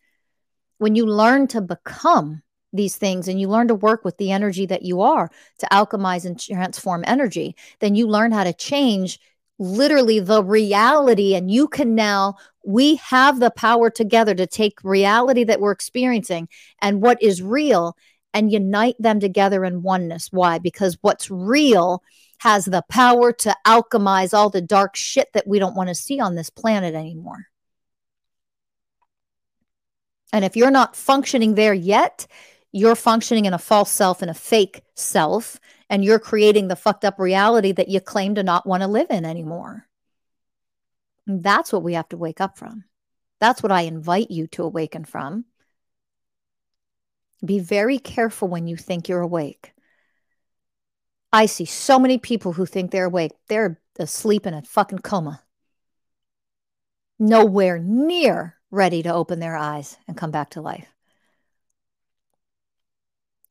When 0.78 0.96
you 0.96 1.06
learn 1.06 1.48
to 1.48 1.62
become 1.62 2.42
these 2.74 2.98
things 2.98 3.30
and 3.30 3.40
you 3.40 3.48
learn 3.48 3.70
to 3.70 3.76
work 3.76 4.04
with 4.04 4.18
the 4.18 4.32
energy 4.32 4.66
that 4.66 4.82
you 4.82 5.02
are 5.02 5.30
to 5.60 5.68
alchemize 5.72 6.26
and 6.26 6.38
transform 6.38 7.06
energy, 7.08 7.56
then 7.80 7.96
you 7.96 8.08
learn 8.08 8.34
how 8.34 8.44
to 8.44 8.52
change 8.52 9.20
literally 9.58 10.20
the 10.20 10.44
reality 10.44 11.36
and 11.36 11.50
you 11.50 11.68
can 11.68 11.96
now 11.96 12.36
we 12.66 12.96
have 12.96 13.40
the 13.40 13.52
power 13.52 13.90
together 13.90 14.36
to 14.36 14.48
take 14.48 14.84
reality 14.84 15.44
that 15.44 15.62
we're 15.62 15.72
experiencing 15.72 16.48
and 16.82 17.02
what 17.02 17.22
is 17.22 17.42
real 17.42 17.96
and 18.34 18.52
unite 18.52 18.96
them 19.00 19.20
together 19.20 19.64
in 19.64 19.82
oneness. 19.82 20.30
Why? 20.32 20.60
Because 20.60 20.98
what's 21.02 21.32
real 21.32 22.04
has 22.40 22.66
the 22.66 22.84
power 22.90 23.32
to 23.32 23.56
alchemize 23.66 24.34
all 24.34 24.50
the 24.50 24.62
dark 24.62 24.96
shit 24.96 25.30
that 25.34 25.48
we 25.48 25.58
don't 25.58 25.76
want 25.76 25.90
to 25.90 25.96
see 25.96 26.20
on 26.20 26.36
this 26.36 26.50
planet 26.50 26.96
anymore. 26.96 27.46
And 30.34 30.44
if 30.44 30.58
you're 30.58 30.72
not 30.72 30.98
functioning 30.98 31.56
there 31.56 31.74
yet 31.74 32.28
you're 32.76 32.96
functioning 32.96 33.46
in 33.46 33.54
a 33.54 33.58
false 33.58 33.90
self 33.90 34.22
and 34.22 34.30
a 34.30 34.34
fake 34.34 34.82
self 34.96 35.62
and 35.90 36.04
you're 36.04 36.20
creating 36.20 36.68
the 36.68 36.76
fucked 36.76 37.06
up 37.06 37.20
reality 37.20 37.72
that 37.72 37.90
you 37.90 38.00
claim 38.00 38.36
to 38.36 38.44
not 38.44 38.66
want 38.66 38.82
to 38.82 38.88
live 38.88 39.08
in 39.10 39.26
anymore. 39.26 39.88
And 41.28 41.44
that's 41.44 41.72
what 41.72 41.84
we 41.84 41.94
have 41.94 42.10
to 42.10 42.18
wake 42.18 42.42
up 42.42 42.58
from. 42.58 42.86
That's 43.40 43.62
what 43.62 43.72
I 43.72 43.82
invite 43.82 44.32
you 44.32 44.48
to 44.48 44.64
awaken 44.64 45.06
from. 45.06 45.46
Be 47.44 47.60
very 47.60 48.00
careful 48.00 48.48
when 48.48 48.68
you 48.68 48.76
think 48.76 49.08
you're 49.08 49.22
awake. 49.22 49.74
I 51.32 51.48
see 51.48 51.66
so 51.66 52.00
many 52.00 52.18
people 52.18 52.54
who 52.54 52.66
think 52.66 52.92
they're 52.92 53.06
awake. 53.06 53.34
They're 53.48 53.80
asleep 54.00 54.46
in 54.46 54.54
a 54.54 54.62
fucking 54.62 55.00
coma. 55.00 55.44
Nowhere 57.20 57.78
near 57.78 58.56
ready 58.72 59.04
to 59.04 59.14
open 59.14 59.40
their 59.40 59.56
eyes 59.56 59.98
and 60.08 60.18
come 60.18 60.32
back 60.32 60.52
to 60.52 60.62
life. 60.62 60.88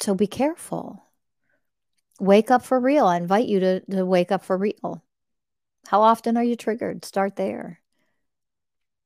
So 0.00 0.14
be 0.14 0.26
careful 0.26 1.04
wake 2.20 2.50
up 2.50 2.64
for 2.64 2.78
real. 2.78 3.06
I 3.06 3.16
invite 3.16 3.46
you 3.46 3.60
to, 3.60 3.80
to 3.80 4.06
wake 4.06 4.32
up 4.32 4.44
for 4.44 4.56
real. 4.56 5.02
How 5.86 6.02
often 6.02 6.36
are 6.36 6.44
you 6.44 6.56
triggered? 6.56 7.04
Start 7.04 7.36
there. 7.36 7.80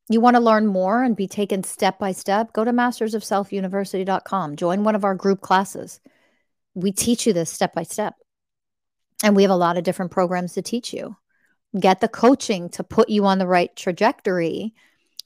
You 0.09 0.21
want 0.21 0.37
to 0.37 0.41
learn 0.41 0.67
more 0.67 1.03
and 1.03 1.17
be 1.17 1.27
taken 1.27 1.63
step 1.63 1.99
by 1.99 2.13
step? 2.13 2.53
Go 2.53 2.65
to 2.65 2.73
mastersofselfuniversity.com. 2.73 4.57
Join 4.57 4.85
one 4.85 4.95
of 4.95 5.05
our 5.05 5.15
group 5.15 5.41
classes. 5.41 6.01
We 6.75 6.93
teach 6.93 7.27
you 7.27 7.33
this 7.33 7.51
step 7.51 7.75
by 7.75 7.83
step. 7.83 8.15
And 9.23 9.37
we 9.37 9.43
have 9.43 9.51
a 9.51 9.57
lot 9.57 9.77
of 9.77 9.85
different 9.85 10.13
programs 10.13 10.55
to 10.55 10.63
teach 10.63 10.95
you. 10.95 11.17
Get 11.79 12.01
the 12.01 12.09
coaching 12.09 12.71
to 12.71 12.85
put 12.85 13.11
you 13.11 13.27
on 13.27 13.39
the 13.39 13.47
right 13.47 13.75
trajectory 13.77 14.75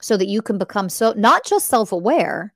so 0.01 0.17
that 0.17 0.27
you 0.27 0.41
can 0.41 0.57
become 0.57 0.89
so 0.89 1.13
not 1.15 1.45
just 1.45 1.67
self 1.67 1.93
aware, 1.93 2.52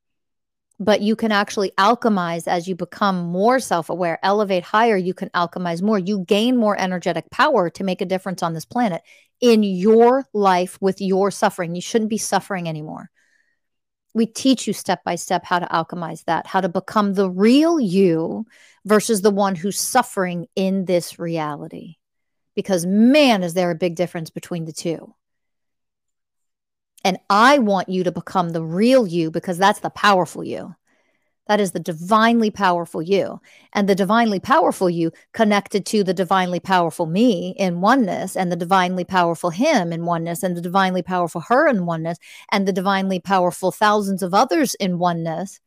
but 0.79 1.01
you 1.01 1.15
can 1.15 1.31
actually 1.31 1.71
alchemize 1.77 2.47
as 2.47 2.67
you 2.67 2.75
become 2.75 3.25
more 3.25 3.59
self 3.59 3.89
aware, 3.89 4.19
elevate 4.23 4.63
higher. 4.63 4.97
You 4.97 5.13
can 5.13 5.29
alchemize 5.29 5.81
more. 5.81 5.97
You 5.99 6.19
gain 6.19 6.57
more 6.57 6.79
energetic 6.79 7.29
power 7.31 7.69
to 7.71 7.83
make 7.83 8.01
a 8.01 8.05
difference 8.05 8.43
on 8.43 8.53
this 8.53 8.65
planet 8.65 9.01
in 9.41 9.63
your 9.63 10.25
life 10.33 10.77
with 10.81 11.01
your 11.01 11.31
suffering. 11.31 11.75
You 11.75 11.81
shouldn't 11.81 12.09
be 12.09 12.17
suffering 12.17 12.67
anymore. 12.69 13.09
We 14.13 14.25
teach 14.25 14.67
you 14.67 14.73
step 14.73 15.03
by 15.03 15.15
step 15.15 15.45
how 15.45 15.59
to 15.59 15.67
alchemize 15.67 16.23
that, 16.25 16.47
how 16.47 16.61
to 16.61 16.69
become 16.69 17.13
the 17.13 17.29
real 17.29 17.79
you 17.79 18.45
versus 18.85 19.21
the 19.21 19.31
one 19.31 19.55
who's 19.55 19.79
suffering 19.79 20.47
in 20.55 20.85
this 20.85 21.19
reality. 21.19 21.97
because 22.55 22.87
man, 22.87 23.43
is 23.43 23.53
there 23.53 23.69
a 23.69 23.75
big 23.75 23.95
difference 23.95 24.31
between 24.31 24.65
the 24.65 24.73
two. 24.73 25.13
And 27.07 27.19
I 27.29 27.57
want 27.59 27.87
you 27.87 28.03
to 28.03 28.11
become 28.11 28.49
the 28.49 28.61
real 28.61 29.07
you 29.07 29.31
because 29.31 29.57
that's 29.57 29.79
the 29.79 29.89
powerful 29.89 30.43
you. 30.43 30.75
That 31.47 31.61
is 31.61 31.71
the 31.71 31.79
divinely 31.79 32.51
powerful 32.51 33.01
you. 33.01 33.39
And 33.71 33.87
the 33.87 33.95
divinely 33.95 34.41
powerful 34.41 34.89
you 34.89 35.13
connected 35.31 35.85
to 35.85 36.03
the 36.03 36.13
divinely 36.13 36.59
powerful 36.59 37.05
me 37.05 37.55
in 37.57 37.79
oneness, 37.79 38.35
and 38.35 38.51
the 38.51 38.57
divinely 38.57 39.05
powerful 39.05 39.51
him 39.51 39.93
in 39.93 40.03
oneness, 40.03 40.43
and 40.43 40.57
the 40.57 40.59
divinely 40.59 41.01
powerful 41.01 41.39
her 41.47 41.69
in 41.69 41.85
oneness, 41.85 42.17
and 42.51 42.67
the 42.67 42.73
divinely 42.73 43.21
powerful 43.21 43.71
thousands 43.71 44.21
of 44.21 44.33
others 44.33 44.75
in 44.75 44.99
oneness 44.99 45.61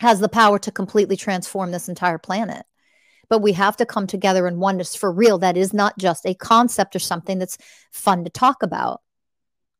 has 0.00 0.18
the 0.18 0.28
power 0.28 0.58
to 0.58 0.72
completely 0.72 1.16
transform 1.16 1.70
this 1.70 1.88
entire 1.88 2.18
planet. 2.18 2.66
But 3.28 3.42
we 3.42 3.52
have 3.52 3.76
to 3.76 3.86
come 3.86 4.08
together 4.08 4.48
in 4.48 4.58
oneness 4.58 4.96
for 4.96 5.12
real. 5.12 5.38
That 5.38 5.56
is 5.56 5.72
not 5.72 5.96
just 5.98 6.26
a 6.26 6.34
concept 6.34 6.96
or 6.96 6.98
something 6.98 7.38
that's 7.38 7.58
fun 7.92 8.24
to 8.24 8.30
talk 8.30 8.64
about. 8.64 9.02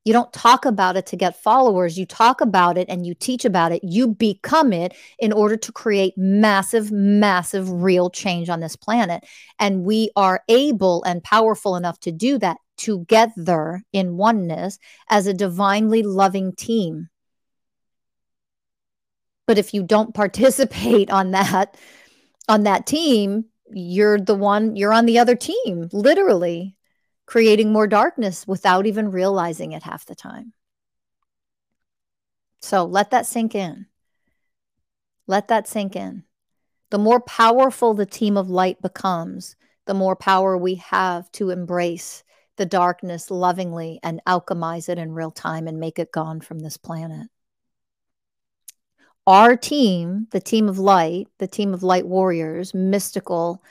You 0.05 0.13
don't 0.13 0.33
talk 0.33 0.65
about 0.65 0.97
it 0.97 1.07
to 1.07 1.17
get 1.17 1.41
followers. 1.41 1.97
You 1.97 2.07
talk 2.07 2.41
about 2.41 2.77
it 2.77 2.89
and 2.89 3.07
you 3.07 3.15
teach 3.15 3.45
about 3.45 3.71
it. 3.71 3.85
You 3.85 4.09
become 4.09 4.73
it 4.73 4.95
in 5.19 5.33
order 5.33 5.57
to 5.57 5.73
create 5.73 6.15
massive, 6.17 6.91
massive, 6.91 7.71
real 7.71 8.11
change 8.11 8.49
on 8.49 8.61
this 8.61 8.75
planet. 8.75 9.25
And 9.61 9.85
we 9.85 10.11
are 10.17 10.43
able 10.49 11.05
and 11.05 11.23
powerful 11.23 11.77
enough 11.77 12.01
to 12.01 12.13
do 12.13 12.39
that 12.39 12.57
together 12.77 13.83
in 13.93 14.17
oneness 14.17 14.79
as 15.09 15.29
a 15.29 15.35
divinely 15.35 16.03
loving 16.03 16.53
team. 16.53 17.09
But 19.47 19.59
if 19.59 19.73
you 19.73 19.85
don't 19.85 20.15
participate 20.15 21.11
on 21.11 21.31
that, 21.31 21.77
on 22.49 22.65
that 22.65 22.87
team, 22.87 23.45
you're 23.71 24.19
the 24.19 24.35
one, 24.35 24.75
you're 24.75 24.93
on 24.93 25.07
the 25.07 25.21
other 25.21 25.37
team, 25.37 25.89
literally 25.93 26.77
creating 27.33 27.73
more 27.73 27.87
darkness 27.87 28.47
without 28.47 28.85
even 28.85 29.11
realizing 29.11 29.73
it 29.73 29.83
half 29.83 30.05
the 30.05 30.15
time. 30.15 30.53
So 32.61 32.85
let 32.85 33.11
that 33.13 33.25
sink 33.25 33.55
in. 33.55 33.87
Let 35.27 35.49
that 35.49 35.67
sink 35.67 35.97
in. 35.97 36.25
The 36.91 36.99
more 36.99 37.21
powerful 37.21 37.95
the 37.95 38.05
team 38.05 38.37
of 38.37 38.51
light 38.51 38.83
becomes, 38.83 39.57
the 39.87 39.95
more 39.95 40.15
power 40.15 40.59
we 40.59 40.75
have 40.75 41.33
to 41.33 41.49
embrace 41.49 42.23
the 42.59 42.67
darkness 42.67 43.31
lovingly 43.31 43.99
and 44.03 44.21
alchemize 44.27 44.91
it 44.91 44.99
in 44.99 45.15
real 45.15 45.31
time 45.31 45.67
and 45.67 45.81
make 45.81 45.99
it 45.99 46.13
gone 46.13 46.43
from 46.43 46.59
this 46.59 46.77
planet. 46.77 47.29
Our 49.27 49.57
team, 49.57 50.27
the 50.33 50.41
team 50.41 50.69
of 50.69 50.79
light, 50.79 51.29
the 51.39 51.49
team 51.49 51.73
of 51.73 51.83
light 51.83 52.07
warriors, 52.07 52.75
mystical 52.75 53.63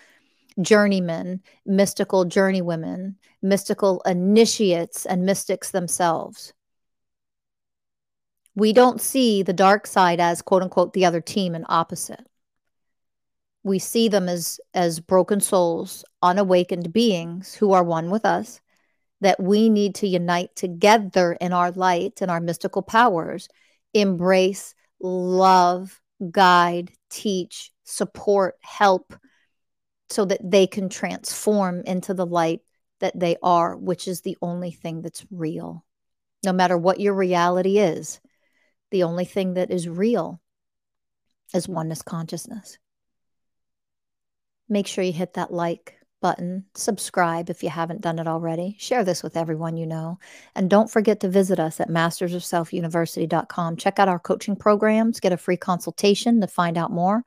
journeymen, 0.60 1.42
mystical 1.66 2.26
journeywomen, 2.26 3.16
mystical 3.42 4.02
initiates, 4.06 5.06
and 5.06 5.26
mystics 5.26 5.72
themselves. 5.72 6.54
We 8.56 8.74
don't 8.74 9.00
see 9.00 9.44
the 9.44 9.54
dark 9.54 9.88
side 9.88 10.20
as 10.20 10.42
quote 10.42 10.64
unquote 10.64 10.94
the 10.94 11.06
other 11.06 11.22
team 11.22 11.56
and 11.56 11.66
opposite. 11.70 12.28
We 13.64 13.80
see 13.80 14.08
them 14.10 14.28
as, 14.28 14.60
as 14.74 15.00
broken 15.00 15.40
souls, 15.40 16.04
unawakened 16.22 16.92
beings 16.92 17.54
who 17.54 17.74
are 17.74 17.84
one 17.84 18.10
with 18.10 18.26
us, 18.26 18.60
that 19.22 19.40
we 19.42 19.70
need 19.70 19.96
to 19.96 20.08
unite 20.08 20.56
together 20.56 21.34
in 21.34 21.54
our 21.54 21.72
light 21.72 22.22
and 22.22 22.32
our 22.32 22.42
mystical 22.42 22.82
powers, 22.82 23.48
embrace, 23.94 24.74
love, 25.00 26.02
guide, 26.32 26.92
teach, 27.10 27.72
support, 27.84 28.56
help, 28.62 29.14
so 30.12 30.26
that 30.26 30.40
they 30.44 30.68
can 30.68 30.90
transform 30.90 31.82
into 31.86 32.14
the 32.14 32.26
light 32.26 32.62
that 33.00 33.18
they 33.20 33.38
are, 33.42 33.76
which 33.76 34.08
is 34.08 34.22
the 34.22 34.38
only 34.42 34.72
thing 34.72 35.02
that's 35.02 35.26
real. 35.32 35.86
No 36.44 36.54
matter 36.54 36.78
what 36.78 37.00
your 37.00 37.14
reality 37.14 37.78
is, 37.78 38.20
the 38.92 39.04
only 39.04 39.26
thing 39.26 39.56
that 39.56 39.72
is 39.72 39.88
real 39.88 40.42
is 41.54 41.68
oneness 41.68 42.02
consciousness. 42.02 42.78
Make 44.70 44.88
sure 44.88 45.04
you 45.04 45.14
hit 45.14 45.34
that 45.34 45.52
like 45.52 45.96
button, 46.22 46.66
subscribe 46.76 47.50
if 47.50 47.64
you 47.64 47.70
haven't 47.70 48.02
done 48.02 48.20
it 48.20 48.28
already, 48.28 48.76
share 48.80 49.04
this 49.04 49.24
with 49.24 49.36
everyone 49.36 49.76
you 49.76 49.88
know, 49.88 50.20
and 50.56 50.70
don't 50.70 50.92
forget 50.92 51.20
to 51.22 51.30
visit 51.30 51.60
us 51.60 51.80
at 51.80 51.90
mastersofselfuniversity.com. 51.90 53.76
Check 53.78 53.98
out 53.98 54.08
our 54.08 54.20
coaching 54.20 54.56
programs, 54.56 55.20
get 55.20 55.34
a 55.34 55.38
free 55.38 55.58
consultation 55.58 56.40
to 56.42 56.48
find 56.48 56.78
out 56.78 56.92
more 56.92 57.24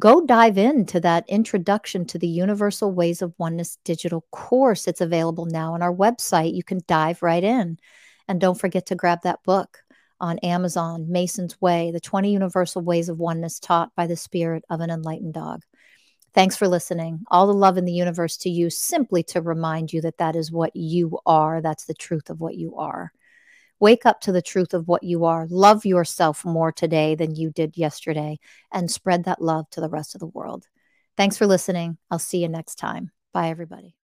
go 0.00 0.24
dive 0.24 0.58
into 0.58 0.98
that 1.00 1.24
introduction 1.28 2.06
to 2.06 2.18
the 2.18 2.26
Universal 2.26 2.92
Ways 2.92 3.22
of 3.22 3.34
Oneness 3.38 3.78
digital 3.84 4.24
course. 4.32 4.88
It's 4.88 5.02
available 5.02 5.46
now 5.46 5.74
on 5.74 5.82
our 5.82 5.94
website. 5.94 6.54
You 6.54 6.64
can 6.64 6.80
dive 6.88 7.22
right 7.22 7.44
in. 7.44 7.78
And 8.26 8.40
don't 8.40 8.58
forget 8.58 8.86
to 8.86 8.94
grab 8.94 9.20
that 9.22 9.42
book 9.44 9.78
on 10.18 10.38
Amazon, 10.38 11.06
Mason's 11.10 11.60
Way, 11.60 11.90
the 11.92 12.00
20 12.00 12.32
Universal 12.32 12.82
Ways 12.82 13.08
of 13.08 13.18
Oneness 13.18 13.60
taught 13.60 13.94
by 13.94 14.06
the 14.06 14.16
Spirit 14.16 14.64
of 14.70 14.80
an 14.80 14.90
Enlightened 14.90 15.34
Dog. 15.34 15.62
Thanks 16.32 16.56
for 16.56 16.68
listening. 16.68 17.24
All 17.28 17.46
the 17.46 17.52
love 17.52 17.76
in 17.76 17.84
the 17.84 17.92
universe 17.92 18.36
to 18.38 18.50
you, 18.50 18.70
simply 18.70 19.22
to 19.24 19.42
remind 19.42 19.92
you 19.92 20.00
that 20.02 20.18
that 20.18 20.36
is 20.36 20.50
what 20.50 20.74
you 20.74 21.18
are. 21.26 21.60
That's 21.60 21.84
the 21.84 21.94
truth 21.94 22.30
of 22.30 22.40
what 22.40 22.56
you 22.56 22.76
are. 22.76 23.12
Wake 23.80 24.04
up 24.06 24.20
to 24.20 24.32
the 24.32 24.42
truth 24.42 24.74
of 24.74 24.86
what 24.86 25.02
you 25.02 25.24
are. 25.24 25.46
Love 25.48 25.84
yourself 25.84 26.44
more 26.44 26.70
today 26.70 27.14
than 27.14 27.34
you 27.34 27.50
did 27.50 27.76
yesterday 27.76 28.38
and 28.70 28.90
spread 28.90 29.24
that 29.24 29.42
love 29.42 29.68
to 29.70 29.80
the 29.80 29.88
rest 29.88 30.14
of 30.14 30.20
the 30.20 30.26
world. 30.26 30.66
Thanks 31.16 31.36
for 31.36 31.46
listening. 31.46 31.98
I'll 32.10 32.18
see 32.18 32.38
you 32.38 32.48
next 32.48 32.76
time. 32.76 33.10
Bye, 33.32 33.48
everybody. 33.48 33.96